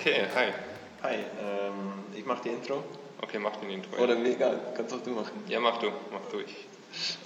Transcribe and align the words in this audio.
Okay, 0.00 0.24
hi. 0.34 0.46
Hi, 1.02 1.14
ähm, 1.14 2.04
ich 2.16 2.24
mache 2.24 2.44
die 2.44 2.48
Intro. 2.48 2.82
Okay, 3.20 3.38
mach 3.38 3.56
den 3.56 3.68
Intro. 3.68 4.02
Oder 4.02 4.16
mir 4.16 4.30
egal, 4.30 4.58
kannst 4.74 4.94
auch 4.94 5.02
du 5.02 5.10
machen. 5.10 5.44
Ja, 5.46 5.60
mach 5.60 5.76
du, 5.76 5.88
mach 6.10 6.24
du. 6.32 6.38
Ich. 6.38 6.56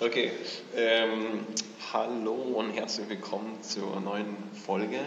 Okay, 0.01 0.33
ähm, 0.75 1.47
hallo 1.93 2.33
und 2.33 2.73
herzlich 2.73 3.09
willkommen 3.09 3.63
zur 3.63 4.01
neuen 4.01 4.37
Folge, 4.67 4.99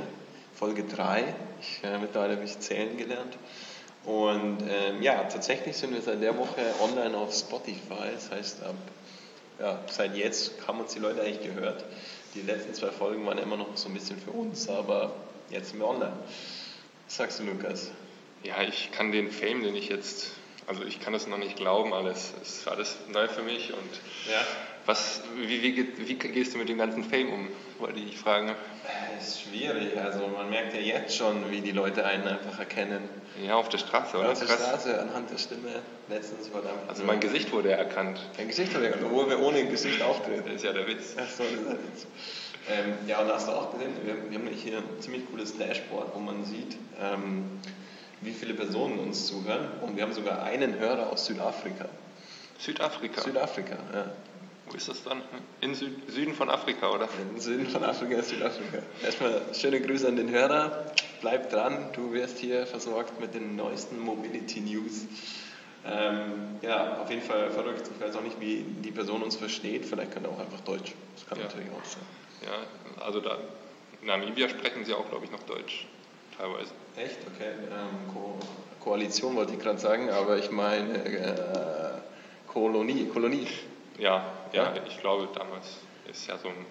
Folge 0.54 0.86
3. 0.86 1.36
Ich 1.60 1.84
äh, 1.84 1.98
mittlerweile 1.98 2.36
habe 2.36 2.46
ich 2.46 2.58
zählen 2.58 2.96
gelernt. 2.96 3.38
Und 4.06 4.60
ähm, 4.62 5.02
ja, 5.02 5.26
tatsächlich 5.26 5.76
sind 5.76 5.94
wir 5.94 6.00
seit 6.02 6.22
der 6.22 6.38
Woche 6.38 6.62
online 6.82 7.18
auf 7.18 7.34
Spotify. 7.34 8.14
Das 8.14 8.32
heißt, 8.32 8.64
ab, 8.64 8.76
ja, 9.60 9.82
seit 9.92 10.16
jetzt 10.16 10.54
haben 10.66 10.80
uns 10.80 10.94
die 10.94 11.00
Leute 11.00 11.22
eigentlich 11.22 11.44
gehört. 11.44 11.84
Die 12.34 12.44
letzten 12.44 12.74
zwei 12.74 12.92
Folgen 12.92 13.26
waren 13.26 13.40
immer 13.40 13.58
noch 13.58 13.76
so 13.76 13.90
ein 13.90 13.94
bisschen 13.94 14.18
für 14.18 14.32
uns, 14.32 14.70
aber 14.70 15.12
jetzt 15.50 15.72
sind 15.72 15.80
wir 15.80 15.90
online. 15.90 16.14
Was 17.08 17.16
sagst 17.16 17.40
du, 17.40 17.44
Lukas? 17.46 17.92
Ja, 18.44 18.62
ich 18.62 18.92
kann 18.92 19.12
den 19.12 19.32
Fame, 19.32 19.64
den 19.64 19.76
ich 19.76 19.90
jetzt, 19.90 20.32
also 20.68 20.84
ich 20.84 21.00
kann 21.00 21.14
das 21.14 21.26
noch 21.28 21.38
nicht 21.38 21.56
glauben, 21.56 21.94
alles. 21.94 22.34
Es 22.42 22.60
ist 22.60 22.68
alles 22.68 22.98
neu 23.12 23.28
für 23.28 23.42
mich 23.42 23.74
und 23.74 23.90
Ja. 24.30 24.42
was, 24.86 25.22
wie, 25.38 25.62
wie, 25.64 25.88
wie 26.08 26.14
gehst 26.16 26.54
du 26.54 26.58
mit 26.58 26.70
dem 26.70 26.78
ganzen 26.78 27.04
Fame 27.04 27.32
um, 27.32 27.48
wollte 27.80 28.00
ich 28.00 28.18
fragen. 28.18 28.54
Es 29.18 29.28
ist 29.30 29.42
schwierig, 29.44 29.98
also 30.00 30.28
man 30.28 30.50
merkt 30.50 30.74
ja 30.74 30.80
jetzt 30.80 31.16
schon, 31.16 31.50
wie 31.50 31.62
die 31.62 31.72
Leute 31.72 32.06
einen 32.06 32.28
einfach 32.28 32.60
erkennen. 32.60 33.10
Ja, 33.44 33.56
auf 33.56 33.70
der 33.70 33.78
Straße, 33.80 34.18
oder? 34.18 34.32
Auf 34.32 34.40
der 34.40 34.48
Krass. 34.48 34.66
Straße, 34.68 35.00
anhand 35.00 35.30
der 35.32 35.38
Stimme, 35.38 35.82
letztens 36.10 36.54
war 36.54 36.62
da... 36.62 36.70
Also 36.88 37.04
mein 37.04 37.20
Gesicht 37.20 37.52
wurde 37.52 37.72
erkannt. 37.72 38.20
Dein 38.38 38.48
Gesicht 38.48 38.74
hat 38.76 38.82
er 38.82 38.94
obwohl 39.04 39.30
wir 39.30 39.40
ohne 39.40 39.66
Gesicht 39.66 40.02
auftreten. 40.02 40.44
Das 40.46 40.56
ist 40.56 40.64
ja 40.64 40.74
der 40.74 40.88
Witz. 40.88 41.16
Ach 41.18 41.30
so, 41.30 41.44
das 41.44 41.54
ist 41.54 41.68
halt 41.68 41.80
jetzt. 41.94 42.08
Ähm, 42.70 42.94
ja, 43.08 43.20
und 43.22 43.30
hast 43.30 43.48
du 43.48 43.52
auch 43.54 43.72
gesehen, 43.74 43.92
wir, 44.04 44.30
wir 44.30 44.38
haben 44.40 44.48
hier 44.48 44.78
ein 44.80 45.02
ziemlich 45.02 45.26
cooles 45.32 45.58
Dashboard, 45.58 46.14
wo 46.14 46.20
man 46.20 46.44
sieht, 46.44 46.76
ähm, 47.02 47.46
wie 48.22 48.32
viele 48.32 48.54
Personen 48.54 49.00
uns 49.00 49.28
zuhören. 49.28 49.70
Und 49.82 49.96
wir 49.96 50.04
haben 50.04 50.14
sogar 50.14 50.44
einen 50.44 50.78
Hörer 50.80 51.12
aus 51.12 51.26
Südafrika. 51.26 51.86
Südafrika. 52.60 53.22
Südafrika, 53.22 53.78
ja. 53.94 54.12
Wo 54.70 54.76
ist 54.76 54.90
das 54.90 55.02
dann? 55.04 55.22
In 55.62 55.76
Sü 55.76 55.88
Süden 56.08 56.34
von 56.34 56.50
Afrika, 56.50 56.90
oder? 56.90 57.08
Im 57.34 57.40
Süden 57.40 57.68
von 57.68 57.84
Afrika 57.86 58.18
ist 58.18 58.30
Südafrika. 58.30 58.80
Erstmal 59.02 59.42
schöne 59.54 59.80
Grüße 59.80 60.06
an 60.08 60.18
den 60.18 60.30
Hörer. 60.30 60.92
Bleib 61.22 61.50
dran, 61.50 61.86
du 61.94 62.12
wirst 62.12 62.38
hier 62.40 62.68
versorgt 62.68 63.18
mit 63.22 63.34
den 63.34 63.56
neuesten 63.56 63.98
Mobility 63.98 64.60
News. 64.60 65.06
Ähm, 65.86 66.58
ja, 66.62 66.98
auf 67.02 67.10
jeden 67.10 67.22
Fall 67.22 67.50
verrückt. 67.52 67.90
Ich 67.96 68.06
weiß 68.06 68.18
auch 68.18 68.22
nicht, 68.22 68.42
wie 68.42 68.66
die 68.84 68.92
Person 68.92 69.24
uns 69.24 69.38
versteht. 69.38 69.86
Vielleicht 69.86 70.12
kann 70.12 70.26
er 70.26 70.32
auch 70.32 70.40
einfach 70.40 70.60
Deutsch. 70.66 70.94
Das 71.16 71.26
kann 71.28 71.38
Ja. 71.38 71.46
natürlich 71.46 71.70
auch 71.70 71.86
sein. 71.86 72.04
Ja, 72.46 73.04
also 73.04 73.20
da, 73.20 73.38
in 74.02 74.08
Namibia 74.08 74.48
sprechen 74.50 74.86
sie 74.86 74.94
auch, 74.94 75.08
glaube 75.10 75.26
ich, 75.26 75.32
noch 75.32 75.44
Deutsch. 75.44 75.88
Teilweise. 76.38 76.72
Echt? 76.96 77.18
Okay. 77.36 77.52
Ähm, 77.72 78.14
Ko 78.14 78.38
Koalition 78.84 79.36
wollte 79.36 79.54
ich 79.54 79.60
gerade 79.60 79.80
sagen, 79.80 80.10
aber 80.10 80.38
ich 80.38 80.50
meine 80.52 81.04
äh, 81.04 82.52
Kolonie. 82.52 83.06
Kolonie. 83.08 83.48
Ja, 83.98 84.24
ja, 84.54 84.74
Ja? 84.76 84.82
ich 84.88 85.00
glaube, 85.02 85.28
damals 85.34 85.66
ist 86.10 86.28
ja 86.28 86.38
so 86.38 86.48
ein, 86.50 86.66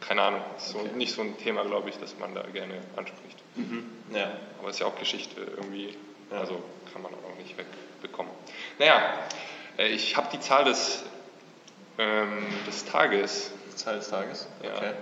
keine 0.00 0.22
Ahnung, 0.22 0.40
so, 0.58 0.78
Okay. 0.80 0.90
nicht 0.96 1.14
so 1.14 1.22
ein 1.22 1.38
Thema, 1.38 1.64
glaube 1.64 1.88
ich, 1.88 1.98
das 1.98 2.18
man 2.18 2.34
da 2.34 2.42
gerne 2.42 2.74
anspricht. 2.96 3.38
Ja. 4.12 4.32
Aber 4.58 4.68
es 4.68 4.76
ist 4.76 4.80
ja 4.80 4.86
auch 4.86 4.98
Geschichte 4.98 5.40
irgendwie, 5.40 5.96
Ja. 6.30 6.40
also 6.40 6.60
kann 6.92 7.00
man 7.02 7.12
auch 7.14 7.38
nicht 7.38 7.56
wegbekommen. 7.56 8.32
Naja, 8.78 9.14
äh, 9.78 9.86
ich 9.88 10.16
habe 10.16 10.28
die 10.32 10.40
Zahl 10.40 10.64
des, 10.64 11.04
ähm, 11.98 12.44
des 12.66 12.84
Tages, 12.84 13.52
Zahl 13.76 13.96
des 13.96 14.08
Tages. 14.08 14.46
ja, 14.62 14.74
Okay. 14.74 14.92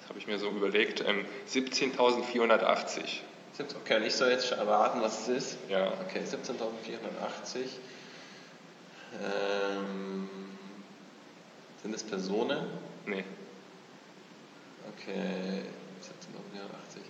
das 0.00 0.08
habe 0.10 0.18
ich 0.18 0.26
mir 0.26 0.38
so 0.38 0.48
überlegt, 0.50 1.00
ähm, 1.06 1.24
17.480. 1.48 3.22
Siebzehn- 3.56 3.76
Okay, 3.82 3.96
und 3.96 4.02
ich 4.02 4.14
soll 4.14 4.30
jetzt 4.30 4.48
schon 4.48 4.58
erraten, 4.58 5.00
was 5.00 5.22
es 5.22 5.28
ist. 5.28 5.58
Ja, 5.68 5.92
Okay, 6.08 6.20
17.480. 6.24 7.66
Ähm, 9.22 10.28
sind 11.82 11.94
es 11.94 12.02
Personen? 12.02 12.66
nee, 13.06 13.24
Okay, 14.96 15.62
17.480. 16.02 17.00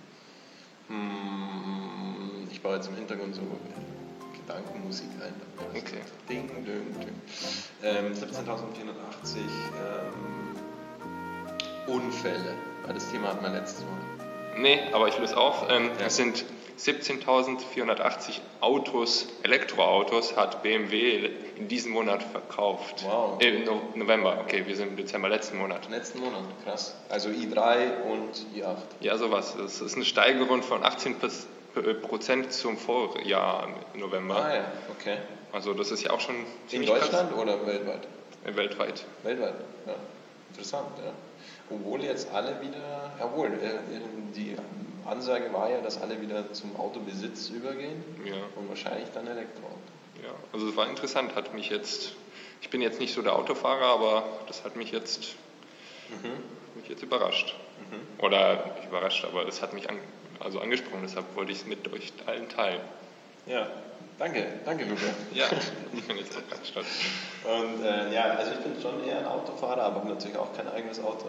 Hm, 0.87 2.47
ich 2.51 2.61
baue 2.61 2.75
jetzt 2.75 2.87
im 2.87 2.95
Hintergrund 2.95 3.33
so 3.35 3.41
Gedankenmusik 4.39 5.07
ein. 5.23 5.33
Okay. 5.75 6.01
Ding, 6.29 6.47
ding, 6.63 6.65
ding. 6.99 7.21
Ähm, 7.83 8.13
17.480 8.13 9.37
ähm, 9.37 10.54
Unfälle. 11.87 12.55
Weil 12.85 12.93
das 12.93 13.09
Thema 13.11 13.29
hatten 13.29 13.43
wir 13.43 13.49
letztes 13.51 13.83
Mal. 13.83 14.61
nee, 14.61 14.79
aber 14.93 15.07
ich 15.07 15.17
löse 15.17 15.35
auf. 15.37 15.65
Ähm, 15.69 15.89
Ja. 15.99 16.05
Es 16.07 16.15
sind 16.17 16.45
17.480 16.77 18.39
Autos, 18.59 19.27
Elektroautos 19.43 20.35
hat 20.35 20.61
BMW 20.61 21.29
in 21.55 21.67
diesem 21.67 21.93
Monat 21.93 22.21
verkauft. 22.23 23.03
Wow. 23.05 23.41
Äh, 23.41 23.59
no 23.63 23.81
November, 23.95 24.37
okay, 24.41 24.63
wir 24.65 24.75
sind 24.75 24.89
im 24.89 24.97
Dezember 24.97 25.29
letzten 25.29 25.57
Monat. 25.57 25.89
Letzten 25.89 26.19
Monat, 26.19 26.41
krass. 26.65 26.95
Also 27.09 27.29
i3 27.29 28.01
und 28.11 28.35
i8. 28.55 28.75
Ja, 28.99 29.17
sowas. 29.17 29.55
Das 29.57 29.79
ist 29.81 29.95
eine 29.95 30.05
Steigerung 30.05 30.63
von 30.63 30.83
18 30.83 31.15
Pers- 31.19 31.47
äh, 31.75 31.93
Prozent 31.93 32.51
zum 32.51 32.77
Vorjahr 32.77 33.67
im 33.93 33.99
November. 34.01 34.35
Ah 34.43 34.55
ja, 34.55 34.65
okay. 34.91 35.17
Also 35.53 35.73
das 35.73 35.91
ist 35.91 36.03
ja 36.03 36.11
auch 36.11 36.19
schon 36.19 36.35
In 36.71 36.85
Deutschland 36.85 37.33
oder 37.35 37.65
weltweit? 37.65 38.01
krass. 38.01 38.53
Äh, 38.53 38.55
weltweit. 38.57 39.05
Weltweit, 39.23 39.53
ja. 39.87 39.93
Interessant, 40.51 40.87
ja. 41.03 41.11
Obwohl 41.69 42.03
jetzt 42.03 42.31
alle 42.31 42.61
wieder, 42.61 43.11
jawohl, 43.19 43.47
äh, 43.47 43.79
die 44.35 44.55
Ansage 45.05 45.51
war 45.53 45.69
ja, 45.69 45.81
dass 45.81 46.01
alle 46.01 46.19
wieder 46.21 46.51
zum 46.53 46.75
Autobesitz 46.75 47.49
übergehen 47.49 48.03
Ja, 48.23 48.35
und 48.55 48.69
wahrscheinlich 48.69 49.09
dann 49.13 49.27
Elektroauto. 49.27 49.77
ja. 50.23 50.29
Also 50.53 50.67
es 50.69 50.75
war 50.75 50.87
interessant, 50.87 51.35
hat 51.35 51.53
mich 51.53 51.69
jetzt. 51.69 52.13
Ich 52.61 52.69
bin 52.69 52.81
jetzt 52.81 52.99
nicht 52.99 53.13
so 53.13 53.21
der 53.21 53.35
Autofahrer, 53.35 53.85
aber 53.85 54.23
das 54.47 54.63
hat 54.63 54.75
mich 54.75 54.91
jetzt, 54.91 55.35
mich 56.75 56.87
jetzt 56.87 57.03
überrascht. 57.03 57.55
Oder 58.19 58.73
nicht 58.77 58.87
überrascht, 58.87 59.25
aber 59.25 59.45
das 59.45 59.61
hat 59.61 59.73
mich 59.73 59.89
an, 59.89 59.97
also 60.39 60.59
angesprochen, 60.59 61.01
deshalb 61.03 61.35
wollte 61.35 61.51
ich 61.51 61.59
es 61.59 61.65
mit 61.65 61.91
euch 61.93 62.11
allen 62.25 62.49
teilen. 62.49 62.81
Ja, 63.47 63.67
danke, 64.17 64.45
danke 64.65 64.85
Luca. 64.85 65.01
Ja, 65.33 65.45
ich 65.93 66.67
stolz. 66.69 66.87
Und 67.43 67.83
äh, 67.83 68.13
ja, 68.13 68.23
also 68.31 68.51
ich 68.51 68.59
bin 68.59 68.81
schon 68.81 69.07
eher 69.07 69.19
ein 69.19 69.25
Autofahrer, 69.25 69.83
aber 69.83 69.97
habe 69.97 70.09
natürlich 70.09 70.37
auch 70.37 70.53
kein 70.55 70.67
eigenes 70.67 70.99
Auto. 70.99 71.27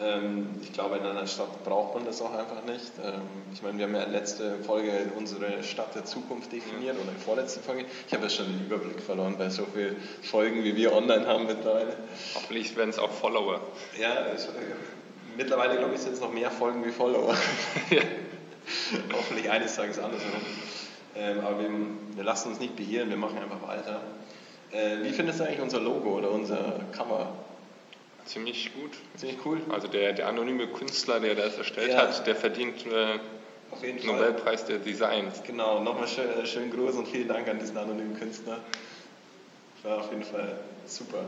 Ähm, 0.00 0.48
ich 0.60 0.72
glaube, 0.72 0.96
in 0.96 1.06
einer 1.06 1.26
Stadt 1.28 1.62
braucht 1.64 1.94
man 1.94 2.04
das 2.04 2.20
auch 2.20 2.32
einfach 2.32 2.64
nicht. 2.64 2.92
Ähm, 3.02 3.20
ich 3.52 3.62
meine, 3.62 3.78
wir 3.78 3.86
haben 3.86 3.94
ja 3.94 4.02
in 4.02 4.12
letzte 4.12 4.58
Folge 4.64 5.12
unsere 5.16 5.62
Stadt 5.62 5.94
der 5.94 6.04
Zukunft 6.04 6.50
definiert 6.50 6.96
oder 7.00 7.12
in 7.12 7.18
vorletzte 7.18 7.60
Folge. 7.60 7.84
Ich 8.08 8.12
habe 8.12 8.24
ja 8.24 8.30
schon 8.30 8.46
den 8.46 8.66
Überblick 8.66 9.00
verloren 9.00 9.36
bei 9.38 9.48
so 9.50 9.64
vielen 9.72 9.96
Folgen, 10.22 10.64
wie 10.64 10.74
wir 10.74 10.92
online 10.92 11.26
haben 11.28 11.46
mittlerweile. 11.46 11.96
Hoffentlich 12.34 12.76
werden 12.76 12.90
es 12.90 12.98
auch 12.98 13.12
Follower. 13.12 13.60
Ja, 13.96 14.26
es, 14.34 14.46
äh, 14.46 14.50
mittlerweile 15.36 15.76
glaube 15.76 15.94
ich 15.94 16.00
sind 16.00 16.14
es 16.14 16.20
noch 16.20 16.32
mehr 16.32 16.50
Folgen 16.50 16.84
wie 16.84 16.90
Follower. 16.90 17.36
Ja. 17.90 18.00
Hoffentlich 19.12 19.50
eines 19.50 19.76
Tages 19.76 19.98
andersherum. 19.98 20.40
Ähm, 21.16 21.40
aber 21.40 21.60
wir, 21.60 21.70
wir 22.16 22.24
lassen 22.24 22.48
uns 22.50 22.60
nicht 22.60 22.76
beirren, 22.76 23.08
wir 23.10 23.16
machen 23.16 23.38
einfach 23.38 23.66
weiter. 23.66 24.02
Äh, 24.72 25.04
wie 25.04 25.10
findest 25.10 25.40
du 25.40 25.44
eigentlich 25.44 25.60
unser 25.60 25.80
Logo 25.80 26.18
oder 26.18 26.30
unser 26.30 26.80
Cover? 26.92 27.32
Ziemlich 28.24 28.72
gut. 28.74 28.92
Ziemlich 29.16 29.38
cool. 29.44 29.60
Also 29.70 29.86
der, 29.86 30.12
der 30.14 30.28
anonyme 30.28 30.66
Künstler, 30.66 31.20
der 31.20 31.34
das 31.34 31.58
erstellt 31.58 31.92
Ja. 31.92 31.98
hat, 31.98 32.26
der 32.26 32.34
verdient 32.34 32.86
äh, 32.86 33.18
jeden 33.82 33.98
Fall. 33.98 34.16
Nobelpreis 34.16 34.64
der 34.64 34.78
Designs. 34.78 35.42
Genau, 35.46 35.80
nochmal 35.80 36.08
schön, 36.08 36.46
schönen 36.46 36.70
Gruß 36.70 36.94
und 36.96 37.08
vielen 37.08 37.28
Dank 37.28 37.48
an 37.48 37.58
diesen 37.58 37.76
anonymen 37.76 38.18
Künstler. 38.18 38.60
War 39.82 39.98
auf 39.98 40.10
jeden 40.10 40.24
Fall 40.24 40.58
super. 40.86 41.24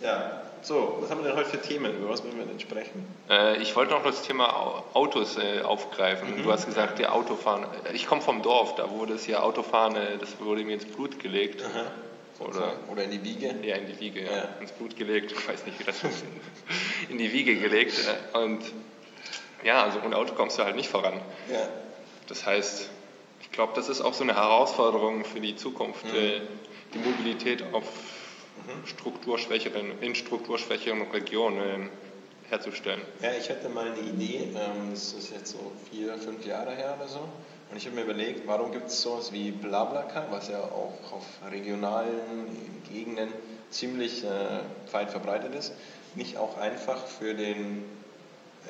Ja, 0.00 0.42
so, 0.62 0.98
was 1.00 1.10
haben 1.10 1.22
wir 1.22 1.28
denn 1.28 1.36
heute 1.36 1.50
für 1.50 1.60
Themen? 1.60 1.96
Über 1.96 2.08
was 2.10 2.22
wollen 2.24 2.36
wir 2.38 2.44
denn 2.46 2.58
sprechen? 2.60 3.06
Äh, 3.28 3.58
ich 3.62 3.74
wollte 3.76 3.92
noch 3.92 4.02
das 4.02 4.22
Thema 4.22 4.54
Au- 4.56 4.84
Autos 4.94 5.36
äh, 5.38 5.62
aufgreifen. 5.62 6.38
Mhm. 6.38 6.42
Du 6.42 6.52
hast 6.52 6.66
gesagt, 6.66 6.98
der 6.98 7.14
Autofahren. 7.14 7.64
äh, 7.88 7.92
Ich 7.94 8.06
komme 8.06 8.20
vom 8.22 8.42
Dorf, 8.42 8.74
da 8.74 8.90
wurde 8.90 9.14
es 9.14 9.26
ja 9.26 9.40
Autofahren, 9.40 9.96
äh, 9.96 10.18
das 10.18 10.40
wurde 10.40 10.64
mir 10.64 10.74
ins 10.74 10.86
Blut 10.86 11.18
gelegt. 11.20 11.62
Oder 12.40 12.72
Oder 12.90 13.04
in 13.04 13.12
die 13.12 13.22
Wiege? 13.24 13.54
ja, 13.62 13.76
in 13.76 13.86
die 13.86 14.00
Wiege, 14.00 14.24
ja. 14.24 14.32
Ja. 14.32 14.48
Ins 14.60 14.72
Blut 14.72 14.96
gelegt. 14.96 15.30
Ich 15.32 15.48
weiß 15.48 15.64
nicht, 15.66 15.78
wie 15.78 15.84
das 15.84 16.02
ist. 16.02 16.24
In 17.08 17.18
die 17.18 17.32
Wiege 17.32 17.54
gelegt. 17.56 17.94
äh, 18.34 18.38
Und 18.38 18.60
ja, 19.62 19.82
also 19.84 20.00
ohne 20.04 20.16
Auto 20.16 20.34
kommst 20.34 20.58
du 20.58 20.64
halt 20.64 20.74
nicht 20.76 20.88
voran. 20.88 21.20
Ja. 21.50 21.68
Das 22.26 22.44
heißt, 22.44 22.88
ich 23.42 23.52
glaube, 23.52 23.72
das 23.76 23.88
ist 23.88 24.00
auch 24.00 24.14
so 24.14 24.24
eine 24.24 24.34
Herausforderung 24.34 25.24
für 25.24 25.40
die 25.40 25.54
Zukunft, 25.54 26.04
Mhm. 26.06 26.40
die 26.94 26.98
Mobilität 26.98 27.62
auf 27.72 27.84
strukturschwächeren, 28.84 30.00
in 30.00 30.14
strukturschwächeren 30.14 31.02
Regionen 31.10 31.90
herzustellen. 32.48 33.00
Ja, 33.22 33.30
ich 33.38 33.48
hatte 33.50 33.68
mal 33.68 33.86
eine 33.86 34.00
Idee, 34.00 34.48
ähm, 34.54 34.90
das 34.90 35.12
ist 35.12 35.32
jetzt 35.32 35.52
so 35.52 35.72
vier, 35.90 36.14
fünf 36.18 36.44
Jahre 36.46 36.74
her 36.74 36.94
oder 36.98 37.08
so. 37.08 37.20
Und 37.70 37.76
ich 37.76 37.86
habe 37.86 37.96
mir 37.96 38.02
überlegt, 38.02 38.46
warum 38.46 38.72
gibt 38.72 38.88
es 38.88 39.00
sowas 39.00 39.32
wie 39.32 39.50
Blablacar, 39.50 40.26
was 40.30 40.48
ja 40.48 40.60
auch 40.60 41.12
auf 41.12 41.26
regionalen 41.50 42.20
Gegenden 42.92 43.28
ziemlich 43.70 44.24
äh, 44.24 44.28
weit 44.92 45.10
verbreitet 45.10 45.54
ist, 45.54 45.72
nicht 46.14 46.36
auch 46.36 46.58
einfach 46.58 47.06
für 47.06 47.34
den 47.34 47.84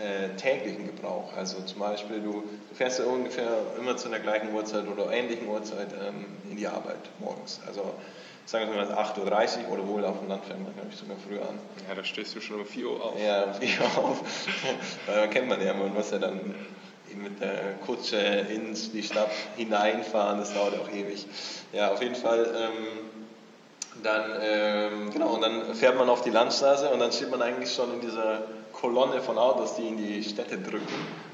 äh, 0.01 0.35
täglichen 0.37 0.87
Gebrauch. 0.87 1.33
Also 1.37 1.61
zum 1.63 1.81
Beispiel, 1.81 2.21
du, 2.21 2.43
du 2.69 2.75
fährst 2.75 3.01
ja 3.01 3.05
ungefähr 3.05 3.49
immer 3.79 3.97
zu 3.97 4.09
der 4.09 4.21
gleichen 4.21 4.53
Uhrzeit 4.55 4.89
oder 4.89 5.13
ähnlichen 5.13 5.49
Uhrzeit 5.49 5.89
ähm, 5.93 6.25
in 6.51 6.57
die 6.57 6.67
Arbeit 6.67 6.99
morgens. 7.21 7.61
Also 7.67 7.95
sagen 8.47 8.71
wir 8.71 8.85
mal 8.85 8.93
8.30 8.93 9.67
Uhr 9.67 9.73
oder 9.73 9.89
wohl 9.89 10.05
auf 10.05 10.19
dem 10.19 10.29
Land 10.29 10.45
fängt 10.45 10.63
man, 10.65 10.75
glaube 10.75 10.89
ich, 10.91 10.97
sogar 10.97 11.17
früher 11.27 11.43
an. 11.49 11.59
Ja, 11.89 11.95
da 11.95 12.05
stehst 12.05 12.35
du 12.35 12.41
schon 12.41 12.61
um 12.61 12.67
4 12.67 12.89
Uhr 12.89 13.05
auf. 13.05 13.21
Ja, 13.21 13.45
um 13.45 13.55
4 13.61 13.81
Uhr 13.81 14.05
auf. 14.05 14.21
da 15.07 15.27
kennt 15.27 15.49
man 15.49 15.65
ja, 15.65 15.75
man 15.75 15.93
muss 15.95 16.11
ja 16.11 16.19
dann 16.19 16.55
mit 17.17 17.41
der 17.41 17.75
Kutsche 17.87 18.17
in 18.17 18.75
die 18.75 19.03
Stadt 19.03 19.31
hineinfahren, 19.57 20.39
das 20.39 20.53
dauert 20.53 20.75
auch 20.81 20.91
ewig. 20.91 21.27
Ja, 21.73 21.93
auf 21.93 22.03
jeden 22.03 22.17
Fall. 22.17 22.47
Ähm, 22.57 23.11
dann, 24.03 24.25
ähm, 24.43 25.11
genau, 25.13 25.35
und 25.35 25.41
dann 25.43 25.75
fährt 25.75 25.97
man 25.97 26.09
auf 26.09 26.23
die 26.23 26.31
Landstraße 26.31 26.91
und 26.91 26.99
dann 26.99 27.13
steht 27.13 27.31
man 27.31 27.41
eigentlich 27.41 27.73
schon 27.73 27.95
in 27.95 28.01
dieser 28.01 28.43
Kolonne 28.73 29.21
von 29.21 29.39
Autos, 29.39 29.77
die 29.77 29.87
in 29.87 29.97
die 29.97 30.23
Städte 30.25 30.59
drücken. 30.59 30.89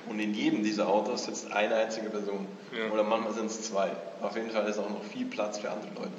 Und 0.08 0.20
in 0.20 0.34
jedem 0.34 0.62
dieser 0.62 0.88
Autos 0.88 1.24
sitzt 1.24 1.50
eine 1.52 1.74
einzige 1.76 2.10
Person. 2.10 2.46
Ja. 2.76 2.92
Oder 2.92 3.02
manchmal 3.04 3.32
sind 3.32 3.46
es 3.46 3.62
zwei. 3.62 3.90
Auf 4.20 4.36
jeden 4.36 4.50
Fall 4.50 4.66
ist 4.68 4.78
auch 4.78 4.90
noch 4.90 5.02
viel 5.04 5.24
Platz 5.24 5.58
für 5.58 5.70
andere 5.70 5.90
Leute. 5.94 6.12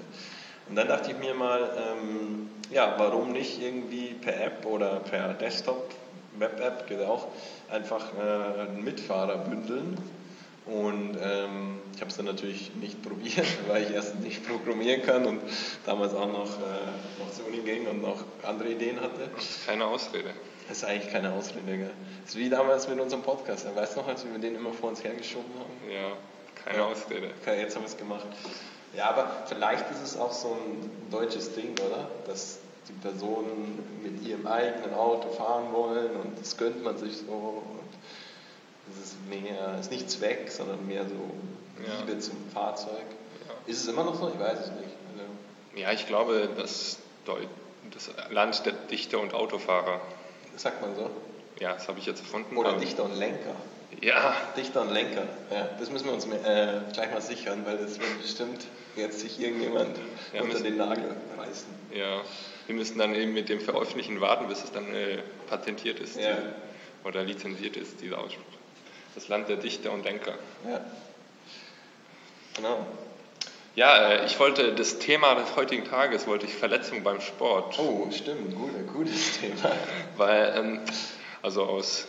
Und 0.72 0.78
dann 0.78 0.88
dachte 0.88 1.12
ich 1.12 1.18
mir 1.18 1.34
mal, 1.34 1.70
ähm, 1.76 2.50
ja, 2.70 2.96
warum 2.98 3.34
nicht 3.34 3.62
irgendwie 3.62 4.14
per 4.14 4.42
App 4.42 4.66
oder 4.66 5.02
per 5.02 5.34
Desktop, 5.34 5.92
Web-App 6.38 6.88
geht 6.88 7.02
auch, 7.02 7.28
einfach 7.70 8.06
äh, 8.18 8.70
einen 8.70 8.82
Mitfahrer 8.82 9.40
bündeln. 9.40 9.98
Und 10.66 11.18
ähm, 11.22 11.80
ich 11.94 12.00
habe 12.00 12.10
es 12.10 12.16
dann 12.16 12.28
natürlich 12.28 12.74
nicht 12.76 13.02
probiert, 13.04 13.46
weil 13.68 13.84
ich 13.84 13.92
erst 13.92 14.22
nicht 14.22 14.48
programmieren 14.48 15.02
kann 15.02 15.26
und 15.26 15.42
damals 15.86 16.14
auch 16.14 16.32
noch, 16.32 16.48
äh, 16.48 17.20
noch 17.20 17.30
zur 17.34 17.48
Uni 17.48 17.58
ging 17.66 17.88
und 17.88 18.02
noch 18.02 18.24
andere 18.44 18.70
Ideen 18.70 19.02
hatte. 19.02 19.30
Das 19.36 19.44
ist 19.44 19.68
keine 19.68 19.84
Ausrede. 19.84 20.30
Das 20.70 20.78
ist 20.78 20.84
eigentlich 20.86 21.12
keine 21.12 21.34
Ausrede, 21.34 21.66
gell? 21.66 21.92
Das 22.24 22.36
ist 22.36 22.40
wie 22.40 22.50
damals 22.50 22.88
mit 22.88 22.98
unserem 22.98 23.24
Podcast. 23.24 23.68
Weißt 23.76 23.98
du 23.98 24.00
noch, 24.00 24.08
als 24.08 24.24
wir 24.24 24.40
den 24.40 24.56
immer 24.56 24.72
vor 24.72 24.88
uns 24.88 25.04
hergeschoben 25.04 25.52
haben? 25.60 25.92
Ja, 25.92 26.14
keine 26.64 26.78
ja. 26.78 26.86
Ausrede. 26.86 27.32
Okay, 27.42 27.60
jetzt 27.60 27.76
haben 27.76 27.84
wir 27.84 27.90
es 27.90 27.98
gemacht. 27.98 28.26
Ja, 28.96 29.10
aber 29.10 29.30
vielleicht 29.46 29.90
ist 29.92 30.02
es 30.04 30.18
auch 30.18 30.32
so 30.32 30.50
ein 30.50 31.10
deutsches 31.12 31.54
Ding, 31.54 31.74
oder? 31.86 32.10
Dass 32.28 32.60
die 32.88 32.94
Personen 32.94 33.80
mit 34.04 34.28
ihrem 34.28 34.48
eigenen 34.48 34.94
Auto 34.94 35.30
fahren 35.30 35.72
wollen 35.72 36.16
und 36.16 36.40
das 36.40 36.58
gönnt 36.58 36.84
man 36.84 36.98
sich 36.98 37.18
so. 37.18 37.64
Und 37.64 38.94
es 38.94 39.12
ist 39.12 39.16
mehr, 39.30 39.80
ist 39.80 39.92
nicht 39.92 40.10
Zweck, 40.10 40.52
sondern 40.52 40.86
mehr 40.88 41.06
so 41.06 41.16
Liebe 41.78 42.14
ja. 42.14 42.20
zum 42.20 42.38
Fahrzeug. 42.54 43.06
Ja. 43.48 43.54
Ist 43.66 43.84
es 43.84 43.88
immer 43.88 44.04
noch 44.04 44.16
so? 44.16 44.30
Ich 44.30 44.40
weiß 44.40 44.60
es 44.60 44.72
nicht. 44.72 44.96
Also 45.12 45.80
ja, 45.80 45.92
ich 45.92 46.08
glaube, 46.08 46.50
dass 46.58 46.98
das 47.26 48.10
Land 48.30 48.66
der 48.66 48.74
Dichter 48.74 49.20
und 49.20 49.34
Autofahrer 49.34 50.02
Sagt 50.58 50.82
man 50.82 50.96
so? 50.96 51.10
Ja, 51.62 51.74
das 51.74 51.88
habe 51.88 52.00
ich 52.00 52.08
jetzt 52.08 52.22
erfunden. 52.22 52.58
Oder 52.58 52.74
Dichter 52.74 53.04
und 53.04 53.16
Lenker. 53.18 53.56
Ja. 54.02 54.36
Dichter 54.58 54.82
und 54.82 54.92
Lenker. 54.92 55.28
Ja, 55.52 55.70
das 55.80 55.92
müssen 55.92 56.08
wir 56.08 56.14
uns 56.14 56.26
äh, 56.26 56.82
gleich 56.92 57.12
mal 57.12 57.22
sichern, 57.22 57.64
weil 57.68 57.78
das 57.78 58.00
wird 58.00 58.20
bestimmt 58.20 58.66
jetzt 58.96 59.20
sich 59.20 59.40
irgendjemand 59.40 59.96
ja, 60.34 60.42
unter 60.42 60.54
müssen, 60.54 60.64
den 60.64 60.78
Nagel 60.78 61.16
reißen. 61.38 61.68
Ja, 61.94 62.22
wir 62.66 62.76
müssen 62.76 62.98
dann 62.98 63.14
eben 63.14 63.34
mit 63.34 63.48
dem 63.48 63.60
Veröffentlichen 63.60 64.20
warten, 64.20 64.48
bis 64.48 64.64
es 64.64 64.72
dann 64.72 64.92
äh, 64.92 65.20
patentiert 65.48 66.00
ist 66.00 66.20
ja. 66.20 66.34
die, 66.34 67.08
oder 67.08 67.24
lizenziert 67.24 67.78
ist, 67.78 68.02
dieser 68.02 68.18
Ausspruch. 68.18 68.42
Das 69.14 69.28
Land 69.28 69.48
der 69.48 69.58
Dichter 69.58 69.92
und 69.92 70.04
Lenker. 70.04 70.34
Ja. 70.68 70.82
Genau. 72.56 72.88
Ja, 73.76 74.10
äh, 74.10 74.26
ich 74.26 74.40
wollte 74.40 74.74
das 74.74 74.98
Thema 74.98 75.36
des 75.36 75.56
heutigen 75.56 75.86
Tages, 75.86 76.26
wollte 76.26 76.48
ich 76.48 76.56
Verletzung 76.56 77.04
beim 77.04 77.22
Sport. 77.22 77.78
Oh, 77.78 78.10
stimmt, 78.12 78.56
gut, 78.56 78.72
gutes 78.92 79.40
Thema. 79.40 79.72
Weil, 80.18 80.54
ähm, 80.58 80.80
also 81.42 81.64
aus, 81.64 82.08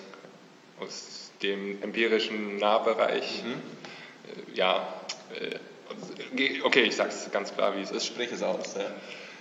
aus 0.81 1.31
dem 1.43 1.83
empirischen 1.83 2.59
Nahbereich, 2.59 3.43
mhm. 3.45 3.53
äh, 3.53 4.57
ja, 4.57 4.87
äh, 5.35 6.63
okay, 6.63 6.83
ich 6.83 6.97
sage 6.97 7.11
es 7.11 7.31
ganz 7.31 7.55
klar, 7.55 7.77
wie 7.77 7.83
es 7.83 7.91
ist. 7.91 8.07
Sprich 8.07 8.31
es 8.33 8.43
aus, 8.43 8.75
ja. 8.77 8.87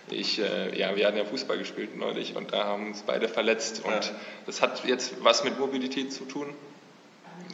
Ich, 0.09 0.39
äh, 0.39 0.77
ja, 0.77 0.95
wir 0.95 1.07
hatten 1.07 1.17
ja 1.17 1.25
Fußball 1.25 1.57
gespielt 1.57 1.95
neulich 1.95 2.35
und 2.35 2.51
da 2.51 2.65
haben 2.65 2.88
uns 2.88 3.03
beide 3.03 3.29
verletzt 3.29 3.81
und 3.85 3.93
ja. 3.93 4.11
das 4.45 4.61
hat 4.61 4.83
jetzt 4.85 5.23
was 5.23 5.43
mit 5.43 5.57
Mobilität 5.57 6.11
zu 6.11 6.25
tun. 6.25 6.53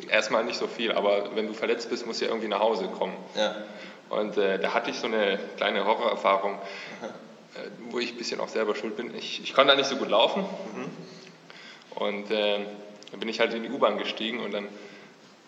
Erstmal 0.10 0.44
nicht 0.44 0.58
so 0.58 0.68
viel, 0.68 0.92
aber 0.92 1.36
wenn 1.36 1.48
du 1.48 1.54
verletzt 1.54 1.90
bist, 1.90 2.08
musst 2.08 2.22
du 2.22 2.26
ja 2.26 2.32
irgendwie 2.32 2.48
nach 2.48 2.60
Hause 2.60 2.88
kommen. 2.88 3.16
Ja. 3.36 3.56
Und 4.10 4.38
äh, 4.38 4.58
da 4.58 4.74
hatte 4.74 4.90
ich 4.90 4.98
so 4.98 5.08
eine 5.08 5.38
kleine 5.58 5.86
Horrorerfahrung, 5.86 6.54
äh, 6.54 7.68
wo 7.92 8.00
ich 8.00 8.12
ein 8.14 8.18
bisschen 8.18 8.40
auch 8.40 8.48
selber 8.48 8.74
schuld 8.76 8.96
bin. 8.96 9.14
Ich, 9.16 9.44
ich 9.44 9.54
konnte 9.54 9.72
da 9.72 9.78
nicht 9.78 9.90
so 9.90 9.98
gut 9.98 10.10
laufen. 10.10 10.42
Mhm. 10.42 10.90
Und 11.98 12.30
äh, 12.30 12.60
dann 13.12 13.20
bin 13.20 13.28
ich 13.28 13.40
halt 13.40 13.54
in 13.54 13.64
die 13.64 13.70
U-Bahn 13.70 13.98
gestiegen 13.98 14.40
und 14.40 14.54
dann 14.54 14.68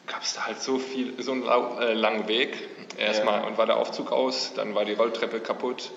gab 0.08 0.24
es 0.24 0.34
da 0.34 0.48
halt 0.48 0.60
so 0.60 0.80
viel, 0.80 1.22
so 1.22 1.32
einen 1.32 1.44
äh, 1.44 1.94
langen 1.94 2.28
Weg 2.28 2.58
erstmal 2.98 3.42
ja. 3.42 3.48
und 3.48 3.60
war 3.60 3.68
der 3.68 3.78
Aufzug 3.78 4.12
aus, 4.12 4.54
dann 4.56 4.74
war 4.74 4.84
die 4.84 4.94
Rolltreppe 4.94 5.40
kaputt. 5.42 5.92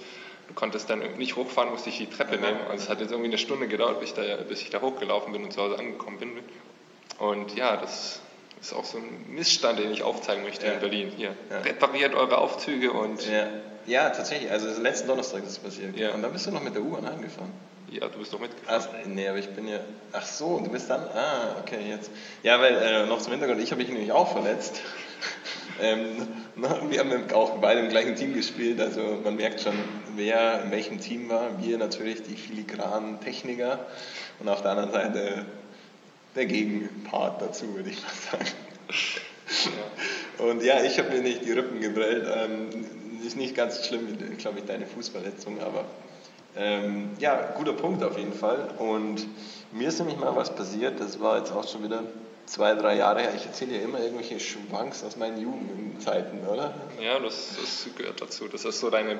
Du 0.49 0.55
konntest 0.55 0.91
dann 0.91 1.01
nicht 1.17 1.37
hochfahren, 1.37 1.71
musste 1.71 1.89
ich 1.89 1.97
die 1.97 2.11
Treppe 2.11 2.37
nehmen. 2.37 2.59
Also 2.69 2.85
es 2.85 2.89
hat 2.91 3.01
jetzt 3.01 3.13
irgendwie 3.13 3.31
eine 3.31 3.39
Stunde 3.39 3.69
gedauert, 3.69 4.01
bis 4.01 4.11
ich 4.11 4.15
da, 4.15 4.37
bis 4.47 4.61
ich 4.61 4.69
da 4.69 4.83
hochgelaufen 4.83 5.33
bin 5.33 5.45
und 5.45 5.53
zu 5.53 5.63
Hause 5.63 5.79
angekommen 5.79 6.19
bin. 6.19 6.33
Und 7.19 7.57
ja, 7.57 7.79
das 7.79 8.21
ist 8.61 8.75
auch 8.75 8.85
so 8.85 8.99
ein 8.99 9.35
Missstand, 9.35 9.79
den 9.79 9.91
ich 9.91 10.03
aufzeigen 10.03 10.43
möchte 10.43 10.67
ja. 10.67 10.73
in 10.73 10.81
Berlin. 10.81 11.13
Hier, 11.17 11.35
ja. 11.49 11.61
repariert 11.61 12.15
eure 12.15 12.37
Aufzüge 12.37 12.93
und... 12.93 13.27
Ja. 13.27 13.47
ja, 13.87 14.11
tatsächlich. 14.11 14.51
Also 14.51 14.69
letzten 14.83 15.09
Donnerstag 15.09 15.45
ist 15.45 15.57
das 15.57 15.59
passiert. 15.61 15.97
Ja. 15.97 16.13
Und 16.13 16.21
dann 16.21 16.33
bist 16.33 16.47
du 16.47 16.51
noch 16.51 16.63
mit 16.63 16.75
der 16.75 16.83
U-Bahn 16.83 17.07
angefahren. 17.07 17.53
Ja, 17.93 18.09
du 18.09 18.19
bist 18.19 18.33
doch 18.33 18.41
mitgefahren. 18.41 18.83
Ach, 18.91 19.07
nee, 19.07 19.29
aber 19.29 19.39
ich 19.39 19.51
bin 19.51 19.69
ja... 19.69 19.81
Ach 20.13 20.25
so, 20.25 20.59
du 20.61 20.71
bist 20.71 20.89
dann... 20.89 21.03
Ah, 21.03 21.57
okay, 21.61 21.77
jetzt. 21.91 22.11
Ja, 22.43 22.59
weil 22.59 22.75
äh, 22.75 23.07
noch 23.07 23.21
zum 23.21 23.33
Hintergrund, 23.33 23.61
ich 23.61 23.71
habe 23.71 23.83
mich 23.83 23.91
nämlich 23.91 24.13
auch 24.13 24.33
verletzt. 24.33 24.81
ähm, 25.83 26.27
wir 26.89 27.01
haben 27.01 27.31
auch 27.35 27.59
beide 27.59 27.81
im 27.81 27.91
gleichen 27.91 28.17
Team 28.17 28.33
gespielt, 28.33 28.81
also 28.81 29.21
man 29.23 29.37
merkt 29.37 29.61
schon, 29.61 29.75
wer 30.17 30.63
in 30.63 30.71
welchem 30.71 31.01
Team 31.01 31.29
war. 31.29 31.63
Wir 31.63 31.77
natürlich 31.77 32.23
die 32.23 32.37
filigranen 32.37 33.21
Techniker 33.21 33.87
und 34.41 34.49
auf 34.49 34.63
der 34.63 34.71
anderen 34.71 34.93
Seite 34.93 35.45
der 36.35 36.47
Gegenpart 36.47 37.43
dazu, 37.43 37.75
würde 37.75 37.91
ich 37.91 38.01
mal 38.03 38.39
sagen. 38.39 38.51
Ja. 39.67 40.47
Und 40.47 40.63
ja, 40.63 40.83
ich 40.83 40.99
habe 40.99 41.11
mir 41.11 41.21
nicht 41.21 41.45
die 41.45 41.53
Rippen 41.53 41.81
gebrellt. 41.81 42.27
Ähm, 42.35 42.69
ist 43.27 43.37
nicht 43.37 43.55
ganz 43.55 43.87
schlimm, 43.87 44.19
glaube 44.39 44.61
ich, 44.61 44.65
deine 44.65 44.87
Fußverletzung, 44.87 45.61
aber 45.61 45.85
ähm, 46.57 47.11
ja, 47.19 47.53
guter 47.57 47.73
Punkt 47.73 48.03
auf 48.03 48.19
jeden 48.19 48.33
Fall. 48.33 48.69
Und 48.79 49.27
mir 49.73 49.89
ist 49.89 49.99
nämlich 49.99 50.19
mal 50.19 50.35
was 50.37 50.55
passiert, 50.55 51.01
das 51.01 51.21
war 51.21 51.39
jetzt 51.39 51.53
auch 51.53 51.67
schon 51.67 51.85
wieder 51.85 52.03
zwei, 52.47 52.75
drei 52.75 52.97
Jahre 52.97 53.21
her. 53.21 53.33
Ich 53.35 53.47
erzähle 53.47 53.77
ja 53.77 53.83
immer 53.83 54.01
irgendwelche 54.01 54.39
Schwanks 54.39 55.03
aus 55.05 55.17
meinen 55.17 55.41
Jugendzeiten, 55.41 56.47
oder? 56.47 56.75
Ja, 57.01 57.19
das, 57.19 57.57
das, 57.61 57.89
gehört 57.97 58.21
dazu. 58.21 58.49
Das 58.49 58.65
ist 58.65 58.81
so 58.81 58.91
deine 58.91 59.19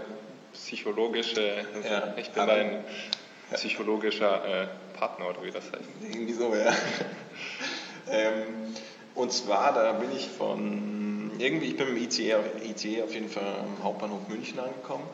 psychologische, 0.53 1.65
ja, 1.89 2.15
ich 2.17 2.31
bin 2.31 2.47
dein 2.47 2.85
psychologischer 3.55 4.63
äh, 4.63 4.67
Partner 4.99 5.31
oder 5.31 5.43
wie 5.43 5.51
das 5.51 5.65
heißt. 5.65 6.13
Irgendwie 6.13 6.33
so, 6.33 6.55
ja. 6.55 6.73
ähm, 8.11 8.75
und 9.15 9.33
zwar, 9.33 9.73
da 9.73 9.93
bin 9.93 10.11
ich 10.15 10.29
von, 10.29 11.31
irgendwie, 11.39 11.67
ich 11.67 11.77
bin 11.77 11.95
mit 11.95 11.97
dem 11.97 12.05
ICE, 12.05 12.37
ICE 12.65 13.03
auf 13.03 13.15
jeden 13.15 13.29
Fall 13.29 13.43
am 13.61 13.83
Hauptbahnhof 13.83 14.29
München 14.29 14.59
angekommen. 14.59 15.05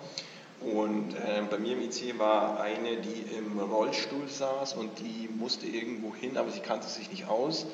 Und 0.60 1.14
äh, 1.14 1.42
bei 1.48 1.58
mir 1.58 1.74
im 1.74 1.82
ICE 1.82 2.18
war 2.18 2.60
eine, 2.60 2.96
die 2.96 3.36
im 3.36 3.58
Rollstuhl 3.58 4.28
saß 4.28 4.74
und 4.74 4.98
die 4.98 5.28
musste 5.28 5.66
irgendwo 5.66 6.14
hin, 6.14 6.36
aber 6.36 6.50
sie 6.50 6.60
kannte 6.60 6.88
sich 6.88 7.10
nicht 7.10 7.28
aus. 7.28 7.66